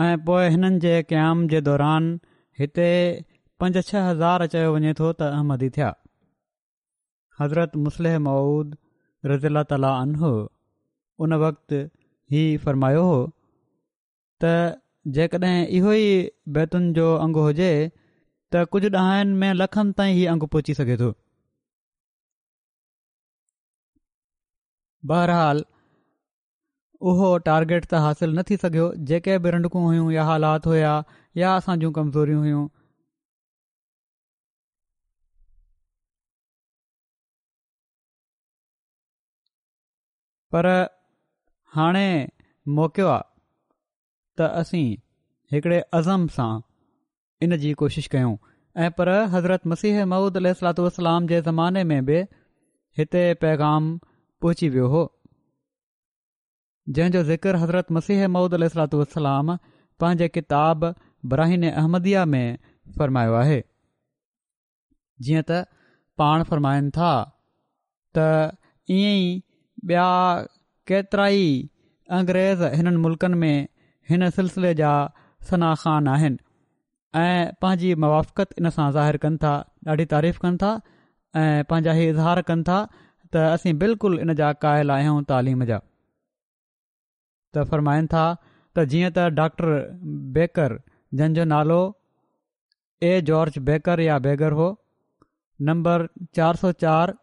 [0.05, 2.11] ऐं पोए हिननि जे क़याम जे दौरान
[2.59, 2.87] हिते
[3.63, 5.89] पंज छह हज़ार चयो वञे थो त अहमदी थिया
[7.41, 8.77] हज़रत मुसलह मऊद
[9.33, 10.33] रज़ीला ताला अनहो
[11.25, 11.77] उन वक़्ति
[12.41, 13.15] ई फरमायो हो
[14.41, 14.45] त
[15.17, 16.07] जेकॾहिं इहो ई
[16.57, 17.69] बैतुनि जो अंगु हुजे
[18.53, 21.11] त कुझु ॾहनि में लखनि ताईं हीउ अंगु पहुची सघे थो
[25.11, 25.63] बहरहाल
[27.11, 30.93] उहो टारगेट त हासिलु न थी सघियो जेके बि रंडकूं हुयूं या हालात हुया
[31.43, 32.65] या असां जूं कमज़ोरियूं हुयूं
[40.55, 40.65] पर
[41.75, 42.05] हाणे
[42.75, 43.27] मोकिलियो आहे
[44.39, 44.95] त असीं
[45.51, 46.51] हिकिड़े अज़म सां
[47.45, 48.35] इन जी कोशिशि कयूं
[48.85, 50.87] ऐं पर हज़रत मसीह मौद अल सलातू
[51.31, 52.17] जे ज़माने में बि
[52.99, 53.89] हिते पैगाम
[54.45, 55.03] पहुची वियो हो
[56.97, 60.89] जंहिंजो ज़िक्र हज़रत मसीह मूद अल पंहिंजे किताब
[61.31, 62.47] ब्राहिन अहमदिया में
[62.97, 63.59] फ़रमायो आहे
[65.27, 65.65] जीअं त
[66.21, 67.09] पाण था
[68.17, 68.21] त
[68.97, 69.27] ईअं ई
[70.89, 71.43] केतिराई
[72.17, 73.57] अंग्रेज़ हिननि मुल्क़नि में
[74.11, 74.91] हिन सिलसिले जा
[75.49, 76.39] सनाख़ान आहिनि
[77.23, 79.53] ऐं पंहिंजी मुवाफकत इन सां ज़ाहिर कनि था
[79.93, 80.71] ॾाढी तारीफ़ कनि था
[81.41, 85.79] ऐं पंहिंजा ई इज़हार कनि था त असीं बिल्कुलु इन जा क़ाइल आहियूं तालीम जा
[85.83, 89.77] त फ़र्माइनि था त जीअं त डॉक्टर
[90.39, 90.77] बेकर
[91.21, 91.79] जंहिंजो नालो
[93.11, 94.67] ए जॉर्ज बेकर या बेगर हो
[95.69, 96.07] नंबर
[96.39, 97.17] चारि सौ चारि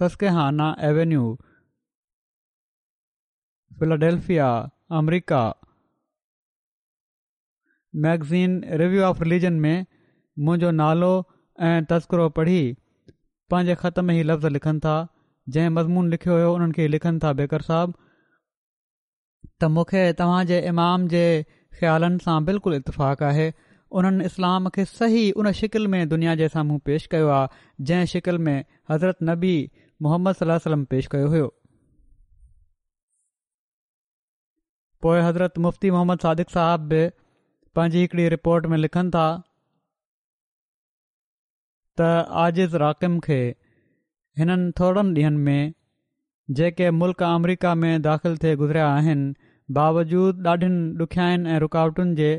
[0.00, 1.24] सस्केहाना एवेन्यू
[3.80, 4.46] फिलाडेल्फिया
[4.96, 5.40] अमरिका
[8.06, 9.76] मैगज़ीन रिव्यू ऑफ रिलिजन में
[10.46, 11.12] मुंहिंजो नालो
[11.68, 12.58] ऐं तस्कुरो पढ़ी
[13.52, 14.96] पंहिंजे ख़त में ई लफ़्ज़ लिखनि था
[15.56, 17.92] जंहिं मज़मून लिखियो हो उन्हनि खे लिखनि था बेकर साहबु
[19.60, 21.24] त मूंखे तव्हां जे इमाम जे
[21.80, 23.46] ख़्यालनि सां बिल्कुलु इतफ़ाक़ु आहे
[24.00, 28.38] उन्हनि इस्लाम खे सही उन शिकिल में दुनिया जे साम्हूं पेश कयो आहे जंहिं शिकिल
[28.48, 28.56] में
[28.92, 29.54] हज़रत नबी
[30.02, 31.48] मुहम्मद सलम पेश कयो हुयो
[35.02, 37.00] पोए हज़रत मुफ़्ती मोहम्मद सादिक़ साहब बि
[37.78, 39.26] पंहिंजी हिकिड़ी रिपोर्ट में लिखनि था
[42.00, 42.08] त
[42.44, 43.38] आजिज़ राक़िम खे
[44.42, 45.72] हिननि थोरनि ॾींहनि में
[46.60, 49.32] जेके मुल्क़ अमरीका में दाख़िल थिए गुज़रिया आहिनि
[49.78, 52.30] बावजूदु ॾाढियुनि ॾुखियाईनि ऐं रुकावटुनि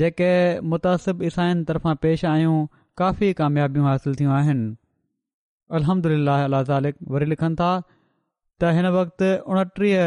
[0.00, 0.30] जेके
[0.72, 2.56] मुतासिब ईसाइनि तर्फ़ां पेश आहियूं
[3.00, 4.68] काफ़ी कामयाबियूं हासिल थियूं आहिनि
[5.78, 10.02] अलहमदिल्ला अला ज़ालिक़ वरी लिखनि था त हिन वक़्ति उणटीह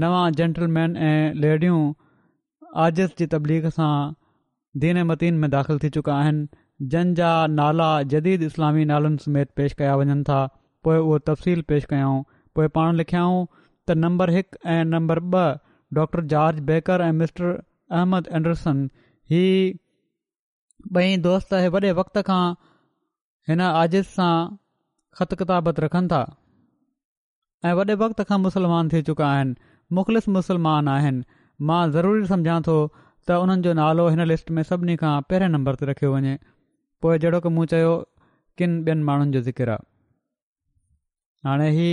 [0.00, 1.80] नवां जनटलमैन ऐं लेडियूं
[2.84, 3.94] आजिज़ जी तबलीग सां
[4.84, 6.46] दीने मदीन में दाख़िल थी चुका आहिनि
[6.92, 10.38] जंहिंजा नाला जदीद इस्लामी नालनि समेत पेश कया वञनि था
[10.86, 12.22] पोइ उहा तफ़सील पेश कयाऊं
[12.58, 13.44] पोइ पाण लिखियाऊं
[13.90, 17.50] त नम्बर हिकु ऐं नम्बर ॿ डॉक्टर जॉर्ज बेकर ऐं मिस्टर
[18.00, 18.80] अहमद एंडरसन
[19.32, 19.50] हीअ
[21.02, 22.42] ॿई दोस्त वॾे वक़्त खां
[23.50, 24.30] हिन आजिज़ सां
[25.20, 26.22] ख़तकाबत रखनि था
[27.70, 29.54] ऐं वॾे वक़्त खां मुस्लमान थी चुका आहिनि
[29.98, 31.24] मुख़लिस मुसलमान आहिनि
[31.70, 35.78] मां ज़रूरी समुझां थो त उन्हनि जो नालो हिन लिस्ट में सभिनी खां पहिरें नंबर
[35.82, 36.32] ते रखियो वञे
[37.04, 37.90] पोइ जहिड़ो की मूं चयो
[38.60, 39.84] किनि ॿियनि माण्हुनि जो ज़िकर आहे
[41.50, 41.90] हाणे ई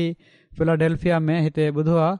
[0.60, 2.20] फिलाडेल्फिया में हिते ॿुधो आहे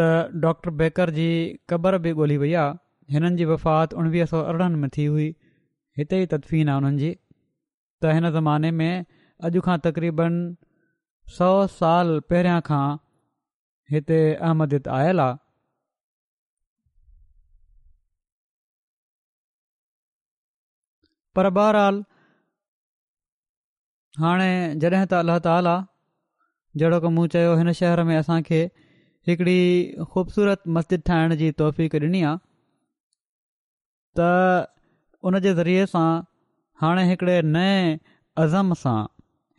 [0.00, 1.28] त डॉक्टर बेकर जी
[1.74, 5.28] क़बर बि ॻोल्हि वई आहे हिननि जी वफ़ात उणवीह सौ अरिड़हनि में थी हुई
[6.00, 9.06] हिते ई तदफीन आहे हुननि जी त हिन ज़माने में
[9.46, 10.42] अॼु खां तक़रीबन
[11.38, 12.84] सौ साल पहिरियां खां
[13.92, 14.16] हिते
[14.48, 15.34] احمدت आयल आहे
[21.38, 21.98] पर बहरहाल
[24.24, 24.50] हाणे
[24.82, 28.62] जॾहिं त अल्ला ताल आहे जहिड़ो की मूं चयो हिन शहर में असांखे
[29.28, 29.58] हिकिड़ी
[30.14, 32.36] ख़ूबसूरत मस्जिद ठाहिण जी तोहफ़िक ॾिनी आहे
[34.16, 34.28] त
[35.30, 36.08] उन जे ज़रिए सां
[36.84, 37.70] हाणे हिकिड़े नऐ
[38.44, 38.98] अज़म सां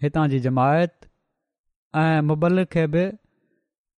[0.05, 0.93] हितां जी जमायत
[2.03, 2.85] ऐं मुबलिक खे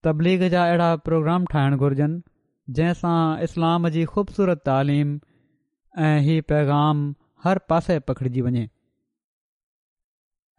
[0.07, 5.11] तबलीग जा अहिड़ा प्रोग्राम ठाहिणु घुरिजनि जंहिंसां इस्लाम जी ख़ूबसूरत तइलीम
[6.07, 7.03] ऐं हीअ पैगाम
[7.45, 8.63] हर पासे पखिड़िजी वञे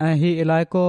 [0.09, 0.85] ऐं हीअ इलाइक़ो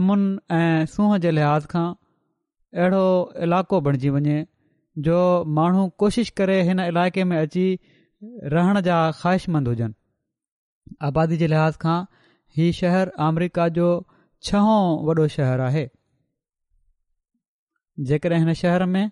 [0.00, 0.26] अमुन
[0.58, 3.04] ऐं सूंह जे लिहाज़ खां अहिड़ो
[3.48, 4.36] इलाइक़ो बणिजी वञे
[5.08, 5.20] जो
[5.60, 7.66] माण्हू कोशिशि करे हिन इलाइक़े में अची
[8.56, 11.98] रहण जा ख़्वाहिशमंद हुजनि आबादी जे लिहाज़ खां
[12.58, 13.90] हीअ शहर अमरीका जो
[14.46, 14.74] छहो
[15.06, 15.88] वॾो शहर आहे
[18.10, 19.02] जेकॾहिं हिन शहर में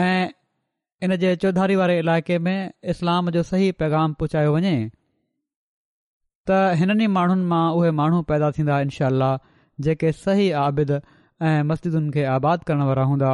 [0.00, 0.26] ऐं
[1.02, 4.74] हिन जे चौधारी वारे इलाइक़े में इस्लाम जो सही पैगाम पहुचायो वञे
[6.48, 9.10] त हिननि माण्हुनि मां उहे माण्हू पैदा थींदा इनशा
[9.86, 13.30] जेके सही आबिद ऐं मस्जिदुनि खे आबाद करण वारा हूंदा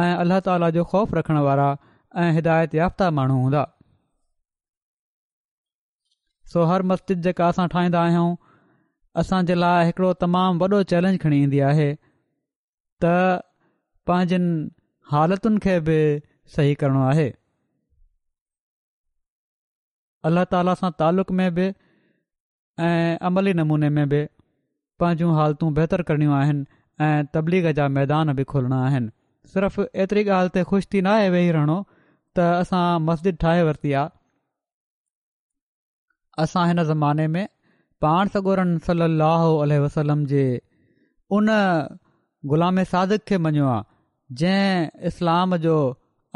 [0.00, 1.66] ऐं अलाह ताला जो ख़ौफ़ रखण वारा
[2.22, 3.64] ऐं हिदायत याफ़्ता माण्हू हूंदा
[6.52, 8.30] सो हर मस्जिद जेका असां ठाहींदा आहियूं
[9.22, 11.88] असां जे लाइ हिकिड़ो तमामु वॾो चैलेंज खणी ईंदी आहे
[13.04, 13.10] त
[14.10, 14.54] पंहिंजनि
[15.12, 15.98] हालतुनि खे बि
[16.56, 17.26] सही करणो आहे
[20.30, 21.66] अल्ला ताला सां तालुक़ में बि
[22.88, 24.22] ऐं अमली नमूने में बि
[25.02, 26.64] पंहिंजूं हालतूं बहितर करणियूं आहिनि
[27.08, 29.12] ऐं तबलीग जा मैदान बि खोलणा आहिनि
[29.54, 31.78] सिर्फ़ु एतिरी ॻाल्हि ते ख़ुशि थी नाहे वेही रहणो
[32.38, 34.08] त असां मस्जिद ठाहे वरिती आहे
[36.46, 37.46] असां हिन ज़माने में
[38.04, 40.42] पाण सगोरन सली अलाहु वसलम जे
[41.36, 41.46] उन
[42.52, 45.76] ग़ुलाम सादिक खे मञियो आहे जंहिं इस्लाम जो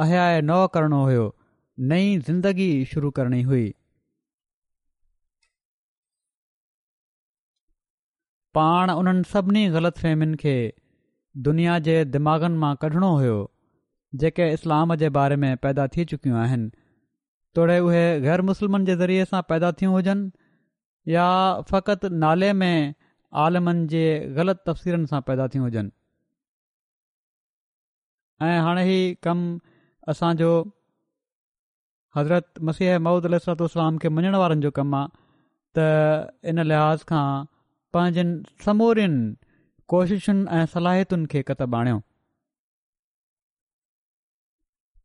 [0.04, 1.26] अहयाय नओ करणो हुयो
[1.90, 3.66] नई ज़िंदगी शुरू करणी हुई
[8.58, 10.56] पाण उन्हनि सभिनी ग़लति फहिमियुनि खे
[11.48, 13.36] दुनिया जे दिमाग़नि मां कढणो हुयो
[14.22, 16.70] जेके इस्लाम जे बारे में पैदा थी चुकियूं आहिनि
[17.58, 20.30] तोड़े उहे ग़ैर मुस्लमनि जे ज़रिए सां पैदा थियूं हुजनि
[21.08, 21.26] या
[21.70, 22.94] फ़क़ति नाले में
[23.44, 24.02] आलमनि जे
[24.36, 25.90] ग़लति तफ़सीरनि सां पैदा थियूं हुजनि
[28.46, 29.46] ऐं हाणे ई कमु
[30.12, 30.50] असांजो
[32.16, 33.38] हज़रत मसीह महूद अल
[34.02, 35.08] खे मञण वारनि जो कमु आहे
[35.76, 37.24] त इन लिहाज़ खां
[37.96, 39.34] पंहिंजनि समूरियुनि
[39.94, 42.02] कोशिशुनि ऐं सलाहियतुनि खे क़तब आणियो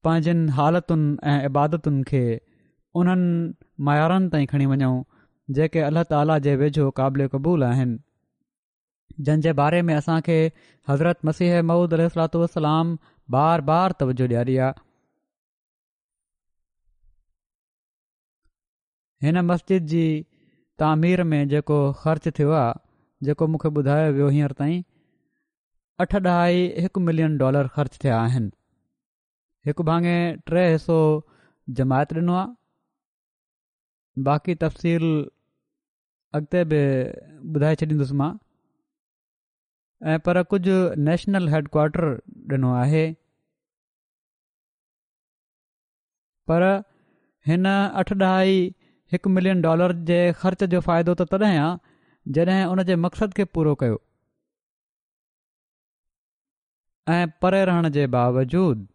[0.03, 2.23] पंहिंजनि हालतुनि ऐं इबादतुनि खे
[2.99, 4.95] उन्हनि मयारनि ताईं खणी वञूं
[5.55, 7.97] जेके अलाह ताला जे वेझो क़ाबिल क़बूल आहिनि
[9.29, 10.35] जंहिंजे बारे में असां खे
[10.89, 12.97] हज़रत मसीह महुूद अलूसलाम
[13.37, 14.73] बार बार तवजो ॾियारी आहे
[19.27, 20.05] हिन मस्जिद जी
[20.79, 24.81] तामीर में जेको ख़र्च थियो आहे जेको मूंखे ॿुधायो वियो हींअर ताईं
[26.05, 28.51] अठ ॾहाई हिकु मिलियन डॉलर ख़र्च थिया आहिनि
[29.67, 30.17] हिकु भाङे
[30.51, 30.97] टे हिसो
[31.81, 32.51] जमायत ॾिनो आहे
[34.19, 35.03] बाक़ी तफ़सील
[36.39, 36.79] अॻिते बि
[37.55, 38.31] ॿुधाए छॾींदुसि मां
[40.13, 40.75] ऐं पर कुझु
[41.07, 42.05] नेशनल हैडक्वाटर
[42.53, 43.05] ॾिनो आहे
[46.51, 46.63] पर
[47.47, 48.39] हिन अठ ॾह
[49.13, 53.43] हिकु मिलियन डॉलर जे ख़र्च जो फ़ाइदो त तॾहिं आहे जॾहिं उन जे मक़सदु खे
[53.57, 54.01] पूरो कयो
[57.15, 58.87] ऐं परे रहण जे बावजूदु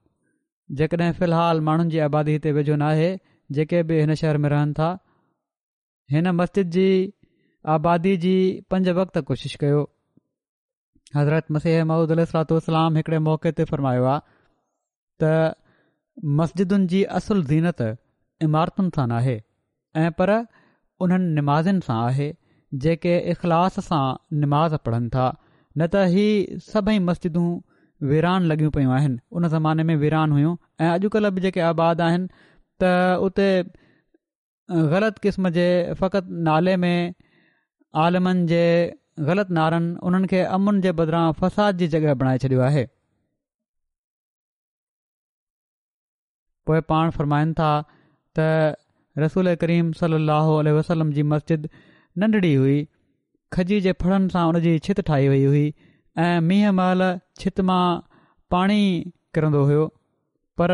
[0.78, 3.11] जेकॾहिं फ़िलहालु माण्हुनि जी आबादी हिते वेझो न आहे
[3.59, 4.90] जेके बि शहर में रहनि था
[6.12, 6.85] हिन मस्जिद जी
[7.77, 8.35] आबादी जी
[8.73, 9.81] पंज वक़्त कोशिश कयो
[11.16, 14.21] हज़रत मसीह महूद अल सलातलाम हिकिड़े मौक़े ते फ़रमायो आहे
[15.23, 15.33] त
[16.38, 17.83] मस्जिदुनि जी असुल ज़ीनत
[18.47, 19.35] इमारतुनि सां नाहे
[20.05, 20.33] ऐं पर
[21.07, 22.29] उन्हनि निमाज़नि सां आहे
[22.85, 24.03] जेके इख़लास सां
[24.44, 27.49] निमाज़ पढ़नि था न त इहा सभई मस्जिदूं
[28.12, 30.55] वीरान लॻियूं पियूं आहिनि उन ज़माने में वीरान हुयूं
[30.87, 32.47] ऐं अॼुकल्ह बि जेके आबाद आहिनि
[32.83, 32.94] त
[33.31, 33.51] उते
[34.70, 37.14] ग़लति क़िस्म जे फ़क़ति नाले में
[38.04, 38.62] आलमनि जे
[39.28, 42.85] ग़लति नारनि उन्हनि खे अमुन जे बदिरां फ़साद जी जॻहि बणाए छॾियो आहे
[46.66, 47.70] पोइ पाण फ़रमाइनि था
[48.38, 48.76] त
[49.18, 51.68] रसूल करीम सली लहो वसलम जी मस्जिद
[52.18, 52.76] नंढड़ी हुई
[53.52, 55.66] खजी जे फड़नि सां उन जी छित ठाही वई हुई
[56.26, 57.02] ऐं मींहं महिल
[57.40, 57.83] छित मां
[58.50, 58.81] पाणी
[59.35, 59.87] किरंदो हुयो
[60.59, 60.72] पर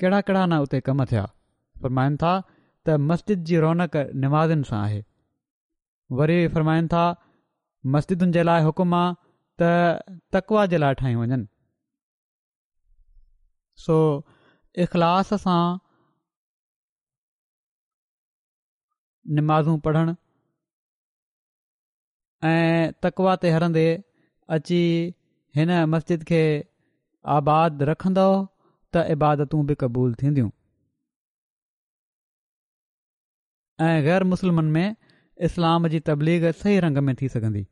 [0.00, 1.24] कहिड़ा कहिड़ा न उते कम थिया
[1.82, 2.32] फ़रमाइनि था
[2.86, 4.98] त मस्जिद जी रौनक निमानि सां आहे
[6.20, 7.04] वरी फरमाइनि था
[7.94, 9.14] मस्जिदुनि जे लाइ हुकुम आहे
[9.62, 11.46] त तकवा जे लाइ ठाहियूं वञनि
[13.84, 13.96] सो
[14.86, 15.58] इख़लास सां
[19.36, 20.14] निमाज़ूं पढ़ण
[22.50, 23.86] ऐं तकवा ते हरंदे
[24.58, 24.80] अची
[25.58, 26.40] हिन मस्जिद खे
[27.38, 28.26] आबाद रखंदो
[28.96, 30.50] त इबादतूं बि क़बूलु थींदियूं
[33.82, 34.94] ऐं ग़ैर मुसलमन में
[35.46, 37.64] इस्लाम जी तबलीग सही रंग में थी सघन्दी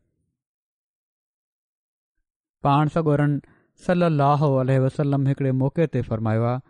[2.62, 3.40] पाण सगोरनि
[3.86, 4.48] सलाहु
[4.86, 6.60] वसलम हिकिड़े मौक़े ते फ़र्मायो आहे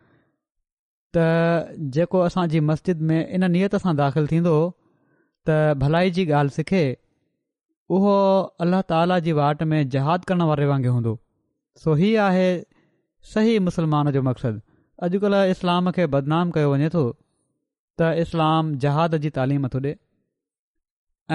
[1.16, 1.24] त
[1.98, 4.54] जेको असांजी मस्जिद में इन नियत सां दाख़िल थींदो
[5.48, 6.82] त भलाई जी ॻाल्हि सिखे
[7.96, 8.12] उहो
[8.66, 11.18] अल्लाह ताला जी वाट में जहाद करण वारे वांगुरु हूंदो
[11.84, 12.46] सो हीअ आहे
[13.34, 14.60] सही मुसलमान जो मक़्सदु
[15.08, 17.04] अॼुकल्ह इस्लाम खे बदनाम कयो वञे थो
[18.00, 19.96] त इस्लाम जहाद जी तालीम थो ॾिए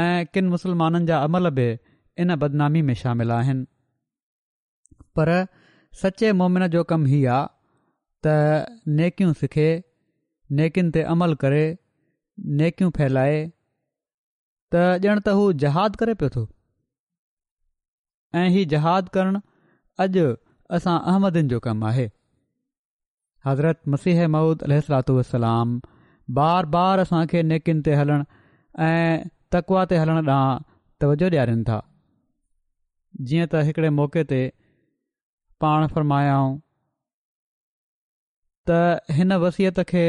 [0.04, 1.65] ऐं किनि मुस्लमाननि जा अमल बि
[2.24, 3.65] इन बदनामी में शामिलु आहिनि
[5.20, 5.32] पर
[6.04, 7.46] सचे मोमिन जो कमु हीउ आहे
[8.26, 9.67] त नेकियूं सिखे
[10.62, 11.63] नेकिन ते अमल करे
[12.62, 13.38] नेकियूं फैलाए
[14.76, 16.43] त ॼण त हू जहादु करे पियो थो
[18.41, 19.43] ऐं हीउ जहादु करणु
[20.08, 20.26] अॼु
[20.80, 22.08] असां अहमदिन जो कमु आहे
[23.48, 24.74] हज़रत मसीह महूद अल
[25.22, 25.80] वसलाम
[26.36, 28.24] बार बार असां खे नेकिन ते हलण
[28.86, 29.18] ऐं
[29.56, 30.60] तकवा ते हलण ॾांहुं
[31.02, 31.80] तवजो ॾियारनि था
[33.28, 34.40] जीअं त हिकिड़े मौके ते
[35.62, 36.58] पाण फ़रमायाऊं
[38.70, 38.80] त
[39.20, 40.06] हिन वसियत खे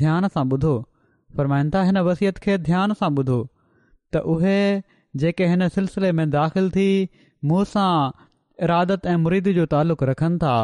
[0.00, 0.74] ध्यान सां ॿुधो
[1.36, 3.38] फ़रमाइनि था हिन वसियत खे ध्यान सां ॿुधो
[4.14, 4.58] त उहे
[5.22, 6.88] जेके हिन सिलसिले में दाख़िल थी
[7.50, 7.92] मुंहुं सां
[8.68, 10.56] इरादत ऐं मुरीद जो तालुक़ु रखनि था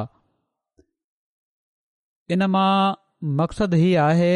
[2.37, 2.75] इन मां
[3.43, 4.35] मक़सदु हीउ आहे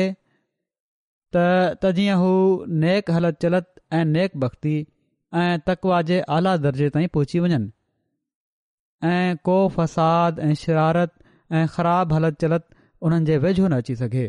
[1.83, 2.31] त जीअं हू
[2.83, 3.67] नेक हलत चलत
[3.99, 4.75] ऐं नेक भक्ति
[5.43, 7.69] ऐं तकवा जे आला दर्जे ताईं पहुची वञनि
[9.13, 11.13] ऐं को फ़साद ऐं शरारत
[11.59, 12.65] ऐं ख़राब हलत चलत
[13.05, 14.27] उन्हनि जे वेझो न अची सघे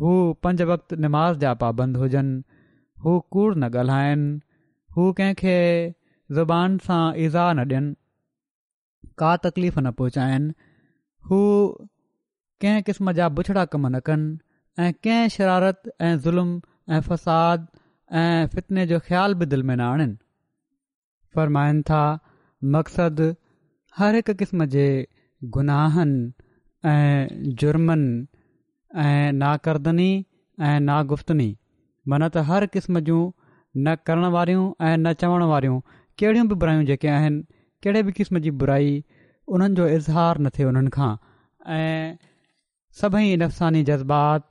[0.00, 0.10] हू
[0.46, 2.38] पंज वक़्त निमाज़ जा पाबंद हुजनि
[3.04, 4.28] हू कूड़ न ॻाल्हाइनि
[4.96, 5.56] हू कंहिंखे
[6.38, 7.92] ज़ुबान सां ईज़ा न ॾियनि
[9.20, 10.50] का तकलीफ़ न पहुचाइनि
[11.30, 11.40] हू
[12.62, 14.36] कंहिं किस्म जा बुछड़ा कम न कनि
[14.78, 16.60] ऐं कंहिं शरारत ऐं ज़ुल्म
[16.94, 17.66] ऐं फ़साद
[18.22, 20.16] ऐं फ़ितने जो ख़्याल बि दिलि में न आणिन
[21.34, 22.00] फ़र्माइनि था
[22.74, 23.20] मक़सद
[23.98, 24.84] हर हिकु क़िस्म जे
[25.54, 28.26] गुनाहनि ऐं जुर्मनि
[29.04, 31.48] ऐं नाकर्दनी करदनि ऐं नागुफ़्तनि
[32.12, 33.22] मन त हर क़िस्म जूं
[33.86, 35.80] न करण वारियूं ऐं न चवण वारियूं
[36.20, 37.42] कहिड़ियूं बि बुराइयूं जेके आहिनि
[37.84, 38.92] कहिड़े बि क़िस्म जी बुराई
[39.56, 41.08] उन्हनि जो इज़हारु न थिए उन्हनि खां
[41.78, 42.16] ऐं
[43.00, 44.48] सभई नफ़सानी जज़्बात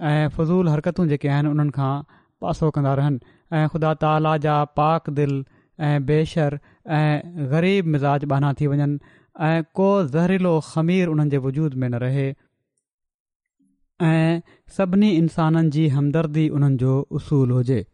[0.00, 2.02] ऐं फ़ज़ूल हरकतूं जेके आहिनि उन्हनि खां
[2.40, 3.18] पासो कंदा रहनि
[3.58, 5.44] ऐं ख़ुदा ताला जा पाक दिल
[5.88, 6.58] ऐं बेशर
[6.98, 8.98] ऐं ग़रीब मिज़ाज बहाना थी वञनि
[9.46, 12.28] ऐं को ज़हरीलो ख़मीर उन्हनि जे वजूद में न रहे
[14.10, 14.40] ऐं
[14.76, 17.84] सभिनी इंसाननि जी हमदर्दी उन्हनि जो उसूलु हुजे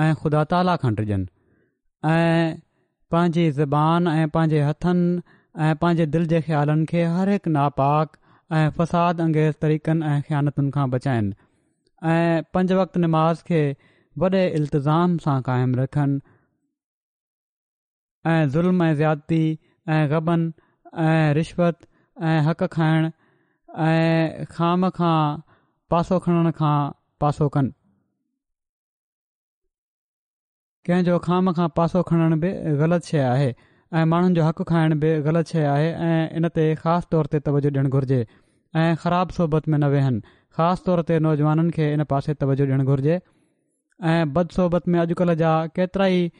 [0.00, 1.26] ऐं ख़ुदा ताला खनि टिजनि
[2.14, 2.56] ऐं
[3.12, 5.06] पंहिंजी ज़बान ऐं पंहिंजे हथनि
[5.68, 7.08] ऐं पंहिंजे दिलि जे ख़्यालनि खे
[7.60, 8.16] नापाक
[8.52, 11.32] ऐं फ़साद अंगेज़ तरीक़नि ऐं ख़्यानतुनि खां बचाइनि
[12.14, 13.62] ऐं पंज वक़्त निमाज़ खे
[14.24, 16.20] वॾे इल्तिज़ाम सां काइमु रखनि
[18.32, 19.40] ऐं ज़ुल्म ऐं ज़्यादती
[19.96, 20.52] ऐं गबनि
[21.04, 21.78] ऐं रिश्वत
[22.32, 23.10] ऐं हक़ खाइणु
[23.88, 25.16] ऐं खाम खां
[25.90, 26.76] पासो खणण खां
[27.20, 27.72] पासो कनि
[30.86, 32.52] कंहिं जो खाम खां पासो खणण बि
[32.84, 33.52] ग़लति शइ आहे
[34.00, 37.38] ऐं माण्हुनि जो हक़ खाइणु बि ग़लति शइ आहे ऐं इन ते ख़ासि तौर ते
[37.50, 38.18] तवजो ॾियणु घुर्जे
[38.76, 40.20] ऐं ख़राब सोबत में न वेहनि
[40.56, 43.20] ख़ासि तौर ते नौजवाननि खे इन पासे तवजो ॾियणु घुरिजे
[44.12, 46.30] ऐं बद सोबत में अॼुकल्ह जा केतिरा ई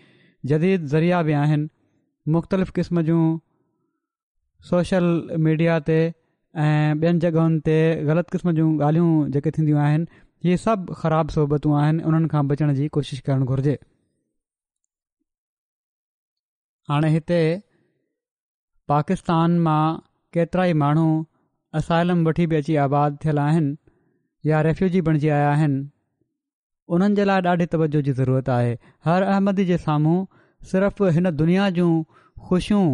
[0.53, 1.69] जदीद ज़रिया बि आहिनि
[2.33, 3.21] मुख़्तलिफ़ क़िस्म जूं
[4.71, 5.07] सोशल
[5.47, 7.77] मीडिया ते ऐं ॿियनि जॻहियुनि ते
[8.11, 10.07] ग़लति क़िस्म जूं ॻाल्हियूं जेके थींदियूं आहिनि
[10.45, 13.79] इहे सभु ख़राब सोबतूं आहिनि उन्हनि खां बचण जी कोशिशि करणु घुरिजे
[16.93, 17.41] हाणे हिते
[18.93, 19.83] पाकिस्तान मां
[20.35, 21.09] केतिराई माण्हू
[21.79, 23.75] असाइलम वठी बि अची आबाद थियल आहिनि
[24.49, 25.81] या रेफ्यूजी बणिजी आया आहिनि
[26.95, 28.75] उन्हनि जे लाइ ॾाढी तवजो जी ज़रूरत आहे
[29.07, 30.19] हर अहमदी जे साम्हूं
[30.71, 31.93] सिर्फ़ हिन दुनिया जूं
[32.49, 32.87] ख़ुशियूं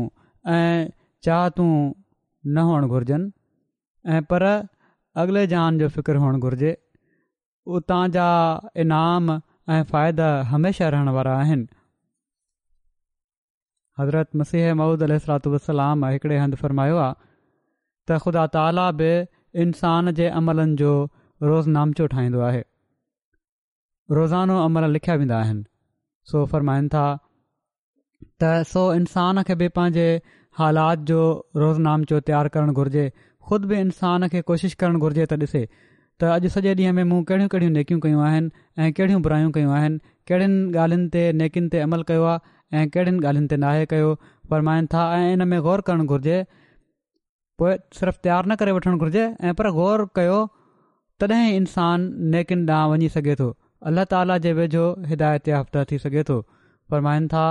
[0.59, 0.87] ऐं
[1.27, 1.73] चाहतूं
[2.59, 3.31] न हुअणु घुरिजनि
[4.17, 4.45] ऐं पर
[5.23, 6.73] अॻिले जान जो फ़िक्रु हुअणु घुरिजे
[7.79, 8.29] उतां जा
[8.85, 9.31] इनाम
[9.77, 11.67] ऐं फ़ाइदा हमेशा रहण वारा आहिनि
[14.01, 17.15] हज़रत मसीह महूद अल सलातलाम हिकिड़े हंधि आहे
[18.09, 19.09] त ख़ुदा ताला बि
[19.65, 20.93] इंसान जे अमलनि जो
[21.49, 22.63] रोज़नामचो ठाहींदो आहे
[24.19, 25.65] रोज़ानो अमल लिखिया वेंदा आहिनि
[26.33, 27.05] सो फ़रमाइनि था
[28.45, 30.09] त सो इंसान खे बि पंहिंजे
[30.61, 31.21] हालात जो
[31.65, 33.05] रोज़नामचो तयारु करणु घुरिजे
[33.51, 35.63] खुदि बि इंसान खे कोशिशि करणु घुर्जे त ॾिसे
[36.21, 38.49] त अॼु सॼे ॾींहं में मूं कहिड़ियूं कहिड़ियूं नेकियूं कयूं आहिनि
[38.85, 39.99] ऐं कहिड़ियूं बुरायूं कयूं आहिनि
[40.31, 44.09] कहिड़ियुनि ॻाल्हियुनि ते नेकियुनि ते अमल कयो आहे ऐं कहिड़िन ॻाल्हियुनि ते नाहे कयो
[44.55, 46.39] फ़रमाइनि था ऐं इन में ग़ौर करणु घुर्जे
[47.61, 50.37] पोइ सिर्फ़ु तयारु न करे वठणु घुरिजे ऐं पर ग़ौर कयो
[51.23, 53.47] तॾहिं इंसानु नेकिन ॾांहुं वञी सघे थो
[53.91, 56.37] अलाह ताला जे वेझो हिदायत याफ़्ता थी सघे थो
[56.93, 57.43] फ़रमाइनि था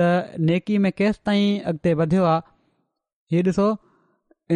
[0.00, 0.06] त
[0.50, 3.66] नेकी में केसि ताईं अॻिते वधियो आहे हीउ ॾिसो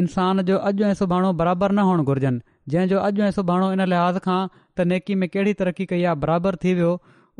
[0.03, 4.23] इंसान जो अॼु ऐं सुभाणो बराबरि न हुअणु घुरिजनि जंहिंजो अॼु ऐं सुभाणो इन लिहाज़
[4.31, 6.93] खां त नेकी में कहिड़ी तरक़ी कई आहे बराबरि थी वियो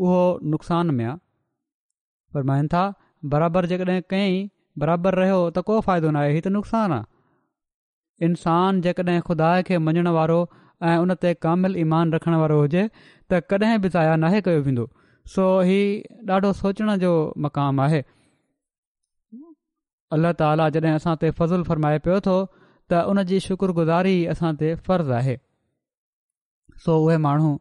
[0.03, 0.19] उहो
[0.55, 1.17] नुक़सान में आहे
[2.35, 2.85] फ़रमाइनि था
[3.37, 4.37] बराबरि जेकॾहिं कई
[4.85, 7.13] बराबरि रहियो त को फ़ाइदो न आहे हीउ त नुक़सानु आहे
[8.23, 10.37] इंसान जेकॾहिं खुदा खे मञण वारो
[10.91, 12.83] ऐं उन ते कामिल ईमान रखण वारो हुजे
[13.33, 14.85] त कॾहिं बि ज़ाया नाहे कयो वेंदो
[15.35, 17.11] सो हीउ ॾाढो सोचण जो
[17.47, 18.01] मक़ाम आहे
[20.17, 22.37] अल्ला ताला जॾहिं असां ते फज़ुलु फरमाए पियो थो
[22.93, 25.37] त उन जी शुक्रगुज़ारी असां ते फ़र्ज़ु आहे
[26.87, 27.53] सो उहे माण्हू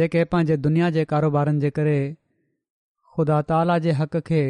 [0.00, 1.96] जेके पंहिंजे दुनिया जे कारोबारनि जे करे
[3.16, 4.44] ख़ुदा ताला जे हक़ खे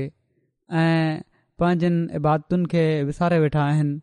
[0.82, 1.22] ऐं
[1.64, 3.96] पंहिंजनि इबादतुनि खे विसारे वेठा आहिनि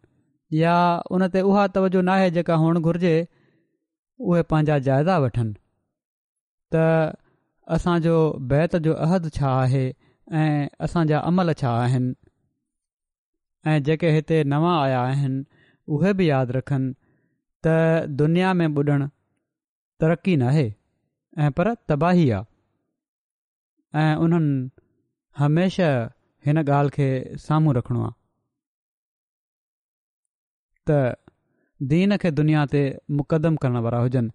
[0.58, 0.74] या
[1.16, 3.14] उन ते उहा तवजो न आहे जेका हुअणु घुर्जे
[4.30, 5.54] उहे पंहिंजा जाइज़ा वठनि
[6.74, 6.82] त
[7.76, 8.16] असांजो
[8.52, 9.84] बैत जो अहदु छा आहे
[10.42, 12.12] ऐं असांजा अमल छा आहिनि
[13.72, 15.42] ऐं जेके हिते नवां आया आहिनि
[15.96, 16.92] उहे बि यादि रखनि
[17.64, 17.66] त
[18.22, 19.08] दुनिया में ॿुॾणु
[20.02, 20.66] तरक़ी नाहे
[21.44, 22.52] ऐं पर तबाही आहे
[24.04, 24.56] ऐं उन्हनि
[25.44, 25.90] हमेशा
[26.46, 27.08] हिन ॻाल्हि खे
[27.48, 28.12] साम्हूं
[30.90, 32.82] त दीन खे दुनिया ते
[33.20, 34.34] मुक़दम करण वारा हुजनि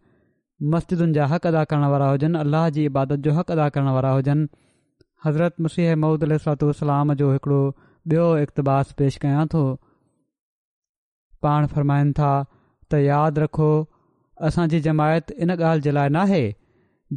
[0.74, 4.10] मस्जिदुनि जा हक़ अदा करणु वारा हुजनि अल्लाह जी इबादत जो हक़ अदा करण वारा
[4.16, 4.46] हुजनि
[5.26, 6.36] हज़रत मुसीह ममूद अल
[7.22, 7.60] जो हिकड़ो
[8.10, 9.62] ॿियो इक़्तबास पेश कयां थो
[11.46, 13.70] पाण फ़रमाइनि था त यादि रखो
[14.50, 16.40] असांजी जमायत इन ॻाल्हि जे लाइ नाहे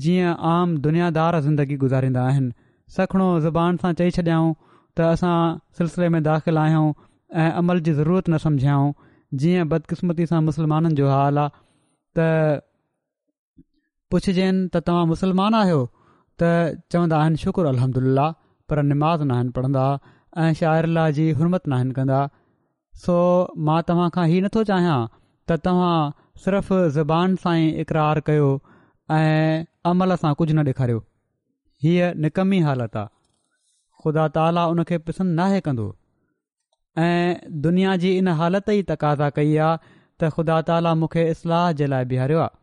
[0.06, 2.52] जीअं आम दुनियादार ज़िंदगी गुज़ारींदा आहिनि
[2.98, 4.52] सखणो ज़ुबान सां चई छॾियाऊं
[5.00, 5.38] त असां
[5.80, 6.92] सिलसिले में दाख़िल आहियूं
[7.46, 8.92] ऐं अमल जी ज़रूरत न समुझायूं
[9.40, 11.50] जीअं बदकिस्मती सां मुसलमाननि जो हाल आहे
[12.18, 12.62] त
[14.14, 15.78] पुछजनि त तव्हां मुस्लमान आहियो
[16.42, 16.50] त
[16.96, 18.26] चवंदा आहिनि शुखु अलमदिल्ला
[18.70, 19.86] पर निमाज़ न आहिनि पढ़ंदा
[20.44, 22.20] ऐं ला जी हुमत नाहिनि कंदा
[23.06, 23.16] सो
[23.70, 25.96] मां तव्हां खां हीउ नथो चाहियां त तव्हां
[26.44, 26.82] सिर्फ़ु
[27.46, 28.52] सां ई इक़रार कयो
[29.20, 29.64] ऐं
[29.94, 31.00] अमल सां कुझु न ॾेखारियो
[31.86, 33.10] हीअ निकमी हालति आहे
[34.04, 35.88] ख़ुदा ताली उन खे पसंदि नाहे कंदो
[37.00, 39.78] दुनिया जी इन हालत ई तक़ाज़ा कई आहे
[40.20, 42.60] त ख़ुदा ताली मूंखे इस्लाह जे लाइ बिहारियो आहे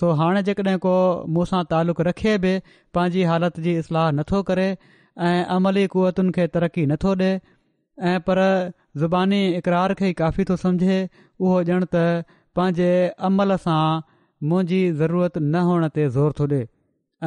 [0.00, 0.92] सो हाणे जेकॾहिं को
[1.38, 2.52] मूं सां तालुक़ु रखे बि
[2.98, 7.40] पंहिंजी हालति जी इस्लाह नथो करे ऐं अमली क़वतुनि खे तरक़ी नथो ॾिए
[8.12, 8.38] ऐं पर
[9.02, 10.98] ज़ुबानी इक़रार खे ई काफ़ी थो सम्झे
[11.40, 12.04] उहो ॼण त
[12.60, 12.90] पंहिंजे
[13.30, 13.82] अमल सां
[14.48, 16.66] मुंहिंजी ज़रूरत न हुअण ते ज़ोर थो ॾिए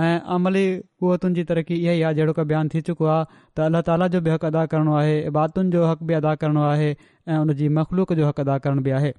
[0.06, 0.64] ऐं अमली
[1.04, 3.26] क़ुतुनि जी तरक़ी इहा ई आहे जहिड़ो की बयानु थी चुको आहे
[3.58, 6.62] त अलाह ताला जो बि हक़ अदा करणो आहे इबातुनि जो हक़ बि अदा करिणो
[6.72, 9.12] आहे ऐं उन जी मख़लूक जो हक़ अदा करिण बि आहे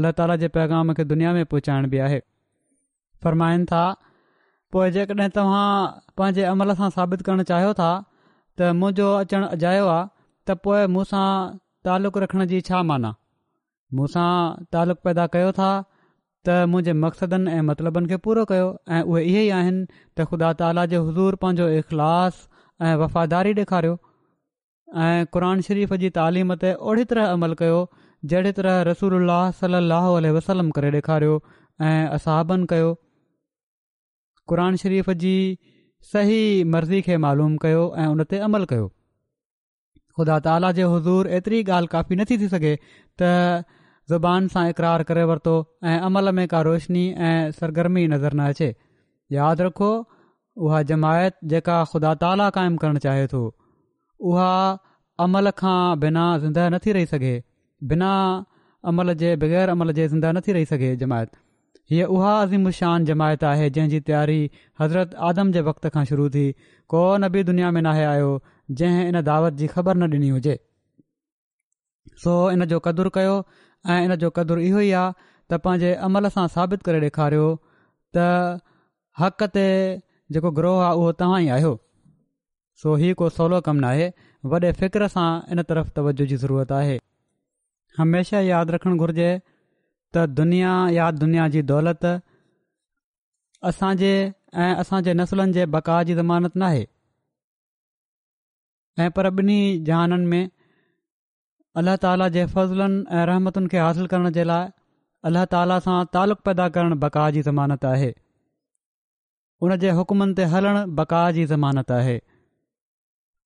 [0.00, 2.20] अलाह ताला जे पैगाम खे दुनिया में पहुचाइण बि आहे
[3.26, 3.82] फ़र्माइनि था
[4.74, 5.68] पोइ जेकॾहिं तव्हां
[6.22, 7.90] पंहिंजे अमल सां साबित करणु चाहियो था
[8.58, 10.08] त मुंहिंजो अचणु अजायो आहे
[10.50, 11.24] त पोइ मूंसां
[11.90, 13.14] तालुक़ु रखण जी छा माना
[14.00, 14.30] मूंसां
[14.76, 15.72] तालुक़ु पैदा कयो था
[16.48, 18.68] त मुंहिंजे मक़सदनि ऐं मतिलबनि खे पूरो कयो
[18.98, 19.80] ऐं उहे इहे ई आहिनि
[20.18, 22.36] त ख़ुदा ताला जे हज़ूर पंहिंजो इख़लास
[22.88, 23.96] ऐं वफ़ादारी ॾेखारियो
[25.06, 27.76] ऐं क़ुर शरीफ़ जी तालीम ते ओड़ी तरह अमल कयो
[28.32, 31.34] जहिड़ी तरह रसूल सलाहु वसलम करे ॾेखारियो
[31.88, 32.88] ऐं असाबनि कयो
[34.52, 35.34] क़ुर शरीफ़ जी
[36.14, 36.40] सही
[36.76, 38.88] मर्ज़ी खे मालूम कयो ऐं उन अमल कयो
[40.18, 43.34] ख़ुदा ताला जे हज़ूर एतिरी ॻाल्हि काफ़ी न थी सघे त
[44.10, 45.54] ज़ुबान सां इक़रार करे वरितो
[45.90, 48.68] ऐं अमल में का रोशनी ऐं सरगर्मी नज़र न अचे
[49.34, 49.90] यादि रखो
[50.68, 53.42] उहा जमायत जेका ख़ुदा ताला क़ाइमु करणु चाहे थो
[54.30, 54.50] उहा
[55.26, 57.34] अमल खां बिना ज़िंदह नथी रही सघे
[57.92, 58.12] बिना
[58.92, 61.32] अमल जे बग़ैर अमल जे ज़िंदह नथी रही सघे जमायत
[61.94, 64.40] हीअ उहा अज़ीमुशान जमायत आहे जंहिंजी तयारी
[64.80, 66.44] हज़रत आदम जे वक़्त खां शुरू थी
[66.94, 68.32] कोन बि दुनिया में नाहे आयो
[68.82, 70.58] जंहिं इन दावत जी ख़बर न ॾिनी हुजे
[72.22, 73.34] सो इन जो कदुरु कयो
[73.88, 75.12] ऐं इन जो कदुरु इहो ई आहे
[75.52, 77.44] त पंहिंजे अमल सां साबित करे ॾेखारियो
[78.16, 78.24] त
[79.20, 79.64] हक़ ते
[80.36, 81.70] जेको ग्रोह आहे उहो तव्हां ई आहियो
[82.82, 84.04] सो हीउ को सवलो कमु नाहे
[84.52, 86.98] वॾे फ़िक्र सां इन तरफ़ तवजो जी ज़रूरत आहे
[88.00, 89.30] हमेशा यादि रखणु घुर्जे
[90.14, 92.06] त दुनिया या दुनिया जी दौलत
[93.70, 94.12] असांजे
[94.64, 96.86] ऐं असांजे नसुलनि जे बकाउ जी ज़मानत नाहे
[99.02, 100.48] ऐं पर ॿिन्ही जहाननि में
[101.78, 104.68] अल्लाह ताला जे फज़लनि ऐं रहमतुनि खे हासिल करण जे लाइ
[105.30, 108.08] अलाह ताला सां तालुक़ु पैदा करणु बका जी ज़मानत आहे
[109.66, 112.16] उन जे हुकमनि ते हलणु बका जी ज़मानत आहे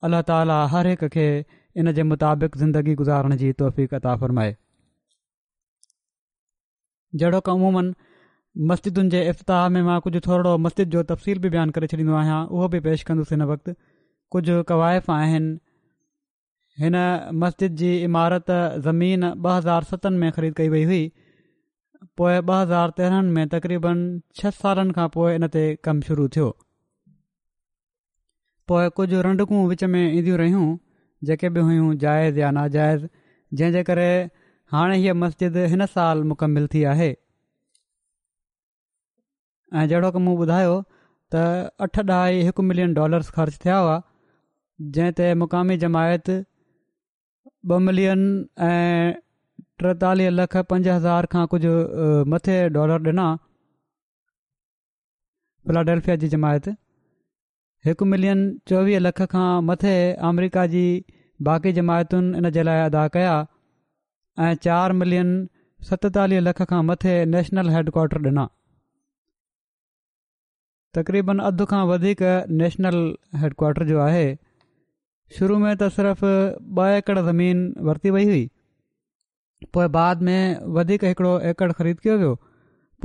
[0.08, 1.26] अल्लाह ताला हर हिक खे
[1.82, 4.56] इन जे मुताबिक़ ज़िंदगी गुज़ारण जी तोहफ़ीक़ताफ़रमाए
[7.22, 7.94] जहिड़ो कमूमनि
[8.70, 12.40] मस्जिदुनि जे इफ़्ताह में मां कुझु थोरो मस्जिद जो तफ़सील बि बयानु करे छॾींदो आहियां
[12.46, 13.74] उहो बि पेश कंदुसि हिन वक़्तु
[14.36, 15.52] कुझु कवाइफ़ आहिनि
[16.82, 16.94] हिन
[17.42, 18.46] मस्जिद जी इमारत
[18.84, 21.02] ज़मीन ॿ हज़ार सतनि में ख़रीद कई वई हुई
[22.20, 23.98] पोए ॿ हज़ार तेरहंनि में तक़रीबन
[24.40, 26.46] छह सालनि खां पोइ इन ते कमु शुरू थियो
[28.72, 30.64] पोइ कुझु रंडकू विच में ईंदियूं रहियूं
[31.30, 33.04] जेके बि हुयूं जाइज़ या नाजाइज़
[33.60, 34.06] जंहिंजे करे
[34.74, 40.74] हाणे हीअ मस्जिद हिन साल मुकमिल थी आहे ऐं जहिड़ो क मूं ॿुधायो
[41.36, 41.46] त
[41.88, 43.94] अठ ॾह हिकु मिलियन डॉलर्स ख़र्च थिया हुआ
[44.98, 46.32] जंहिं ते मुक़ामी जमायत
[47.72, 48.22] ॿ मिलियन
[48.64, 49.12] ऐं
[49.82, 51.70] टेतालीह लख पंज हज़ार खां कुझु
[52.32, 53.24] मथे डॉलर ॾिना
[55.68, 56.68] फिलाडेल्फिया जी जमायत
[57.88, 58.42] हिकु मिलियन
[58.72, 59.94] चोवीह लख खां मथे
[60.32, 60.82] अमरिका जी
[61.50, 63.32] बाक़ी जमायतुनि इन जे लाइ अदा कया
[64.48, 65.32] ऐं चारि मिलियन
[65.92, 68.46] सतेतालीह लख खां मथे नेशनल हैडक्वाटर ॾिना
[70.98, 72.30] तक़रीबन अधु खां वधीक
[72.62, 73.04] नेशनल
[73.46, 74.26] हैडक्वाटर जो आहे
[75.38, 76.24] शुरू में त सिर्फ़
[76.78, 78.42] ॿ एकड़ ज़मीन वरिती वई हुई
[79.76, 80.42] पोइ बाद में
[80.78, 82.32] वधीक हिकिड़ो एकड़ ख़रीद कयो वियो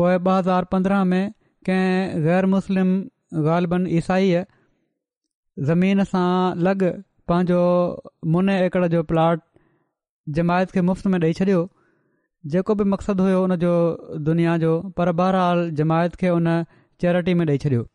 [0.02, 1.32] पोइ ॿ हज़ार पंद्रहं में
[1.70, 2.92] कंहिं ग़ैर मुस्लिम
[3.48, 4.44] ग़ालबनि ईसाईअ
[5.70, 6.28] ज़मीन सां
[6.68, 6.82] लॻ
[7.32, 7.62] पंहिंजो
[8.36, 9.44] मुने एकड़ जो प्लाट
[10.40, 11.62] जमायत खे मुफ़्त में ॾेई छॾियो
[12.56, 13.74] जेको बि मक़सदु हुयो हुन जो
[14.32, 16.52] दुनिया जो पर बहरहाल जमायत खे उन
[17.06, 17.88] चैरिटी में ॾेई छॾियो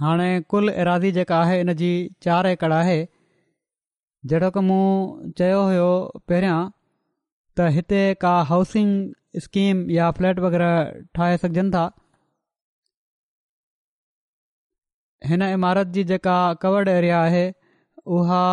[0.00, 1.88] हाणे कुल इरादी जेका आहे हिन जी
[2.24, 2.98] चारि एकड़ आहे
[4.32, 5.88] जेॾो की मूं चयो हुयो
[6.30, 6.58] पहिरियां
[7.60, 8.92] त हिते का हाउसिंग
[9.46, 10.72] स्कीम या फ्लैट वग़ैरह
[11.18, 11.84] ठाहे सघजनि था
[15.32, 17.44] हिन इमारत जी जेका कवड एरिया आहे
[18.18, 18.44] उहा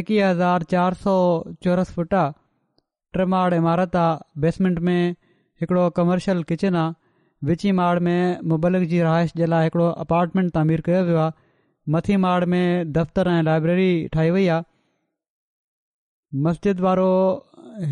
[0.00, 1.14] एकवीह हज़ार चार सौ
[1.64, 2.36] चौरस फुट आहे
[3.20, 5.00] टिमाड़ इमारत आहे बेसमेंट में
[5.62, 7.00] हिकिड़ो कमर्शियल किचन आहे
[7.48, 11.32] विची माड़ में मुबलिक जी रहाइश जे लाइ हिकिड़ो अपार्टमेंट तामीर कयो वियो आहे
[11.94, 14.62] मथी माड़ में दफ़्तर ऐं लाइब्रेरी ठाही वई आहे
[16.44, 17.08] मस्जिद वारो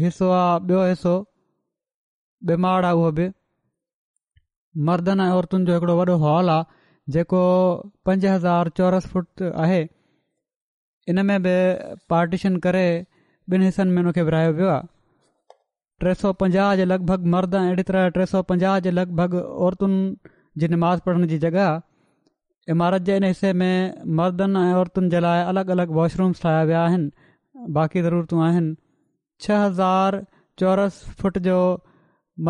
[0.03, 1.15] हिसो आहे ॿियो हिसो
[2.55, 3.27] ॿिमाड़ आहे उहो बि
[4.91, 7.41] मर्दनि ऐं औरतुनि जो हिकिड़ो वॾो हॉल आहे जेको
[8.07, 9.83] पंज हज़ार चौरस फुट आहे
[11.13, 11.57] इन में बि
[12.15, 12.87] पार्टीशन करे
[13.53, 14.87] ॿिनि हिसनि में हुनखे विरिहायो वियो आहे
[16.05, 19.99] टे सौ पंजाह जे लॻभॻि मर्द अहिड़ी तरह टे सौ पंजाह जे लॻभॻि औरतुनि
[20.63, 23.77] जी नमाज़ पढ़ण जी जॻह इमारत जे इन हिसे में
[24.21, 27.11] मर्दनि ऐं औरतुनि जे लाइ अलॻि अलॻि वॉशरुम्स ठाहिया विया आहिनि
[27.81, 28.75] बाक़ी ज़रूरतूं आहिनि
[29.47, 30.21] छह हज़ार
[30.63, 31.59] चौरस फुट जो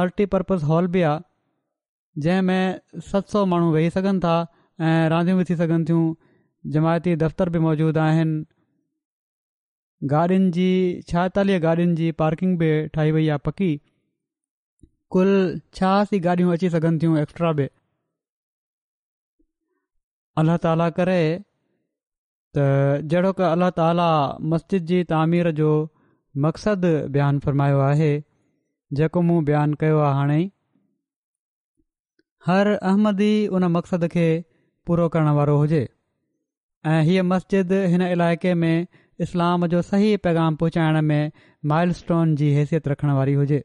[0.00, 4.36] मल्टीपर्पज़ हॉल बि आहे जंहिंमें सत सौ माण्हू वेही सघनि था
[4.90, 6.04] ऐं रांदियूं बि थी सघनि थियूं
[6.76, 8.38] जमायती दफ़्तर बि मौजूदु आहिनि
[10.10, 10.66] गाॾियुनि जी
[11.10, 13.66] छाएतालीह गाॾियुनि जी पार्किंग बि ठाही वई आहे पकी
[15.16, 15.30] कुल
[15.78, 17.66] छहासी गाॾियूं अची सघनि थियूं एक्स्ट्रा बि
[20.42, 21.18] अल्लाह ताला करे
[22.58, 22.66] त
[23.10, 24.06] जहिड़ो क अला ताला
[24.52, 25.72] मस्जिद जी तामीर जो
[26.46, 28.10] मक़सदु बयानु फ़रमायो आहे
[29.00, 30.40] जेको मूं बयानु कयो आहे हाणे
[32.48, 34.26] हर अहमदी उन मक़सद खे
[34.88, 35.82] पूरो करण वारो हुजे
[36.92, 38.86] ऐं हीअ मस्जिद हिन इलाइक़े में
[39.26, 41.30] इस्लाम जो सही पैगाम पहुचाइण में
[41.72, 43.62] माइलस्टोन जी हैसियत रखण वारी हुजे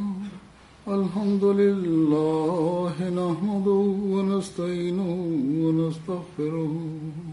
[0.98, 3.82] الحمد لله نحمده
[4.14, 5.08] ونستعينه
[5.64, 7.32] ونستغفره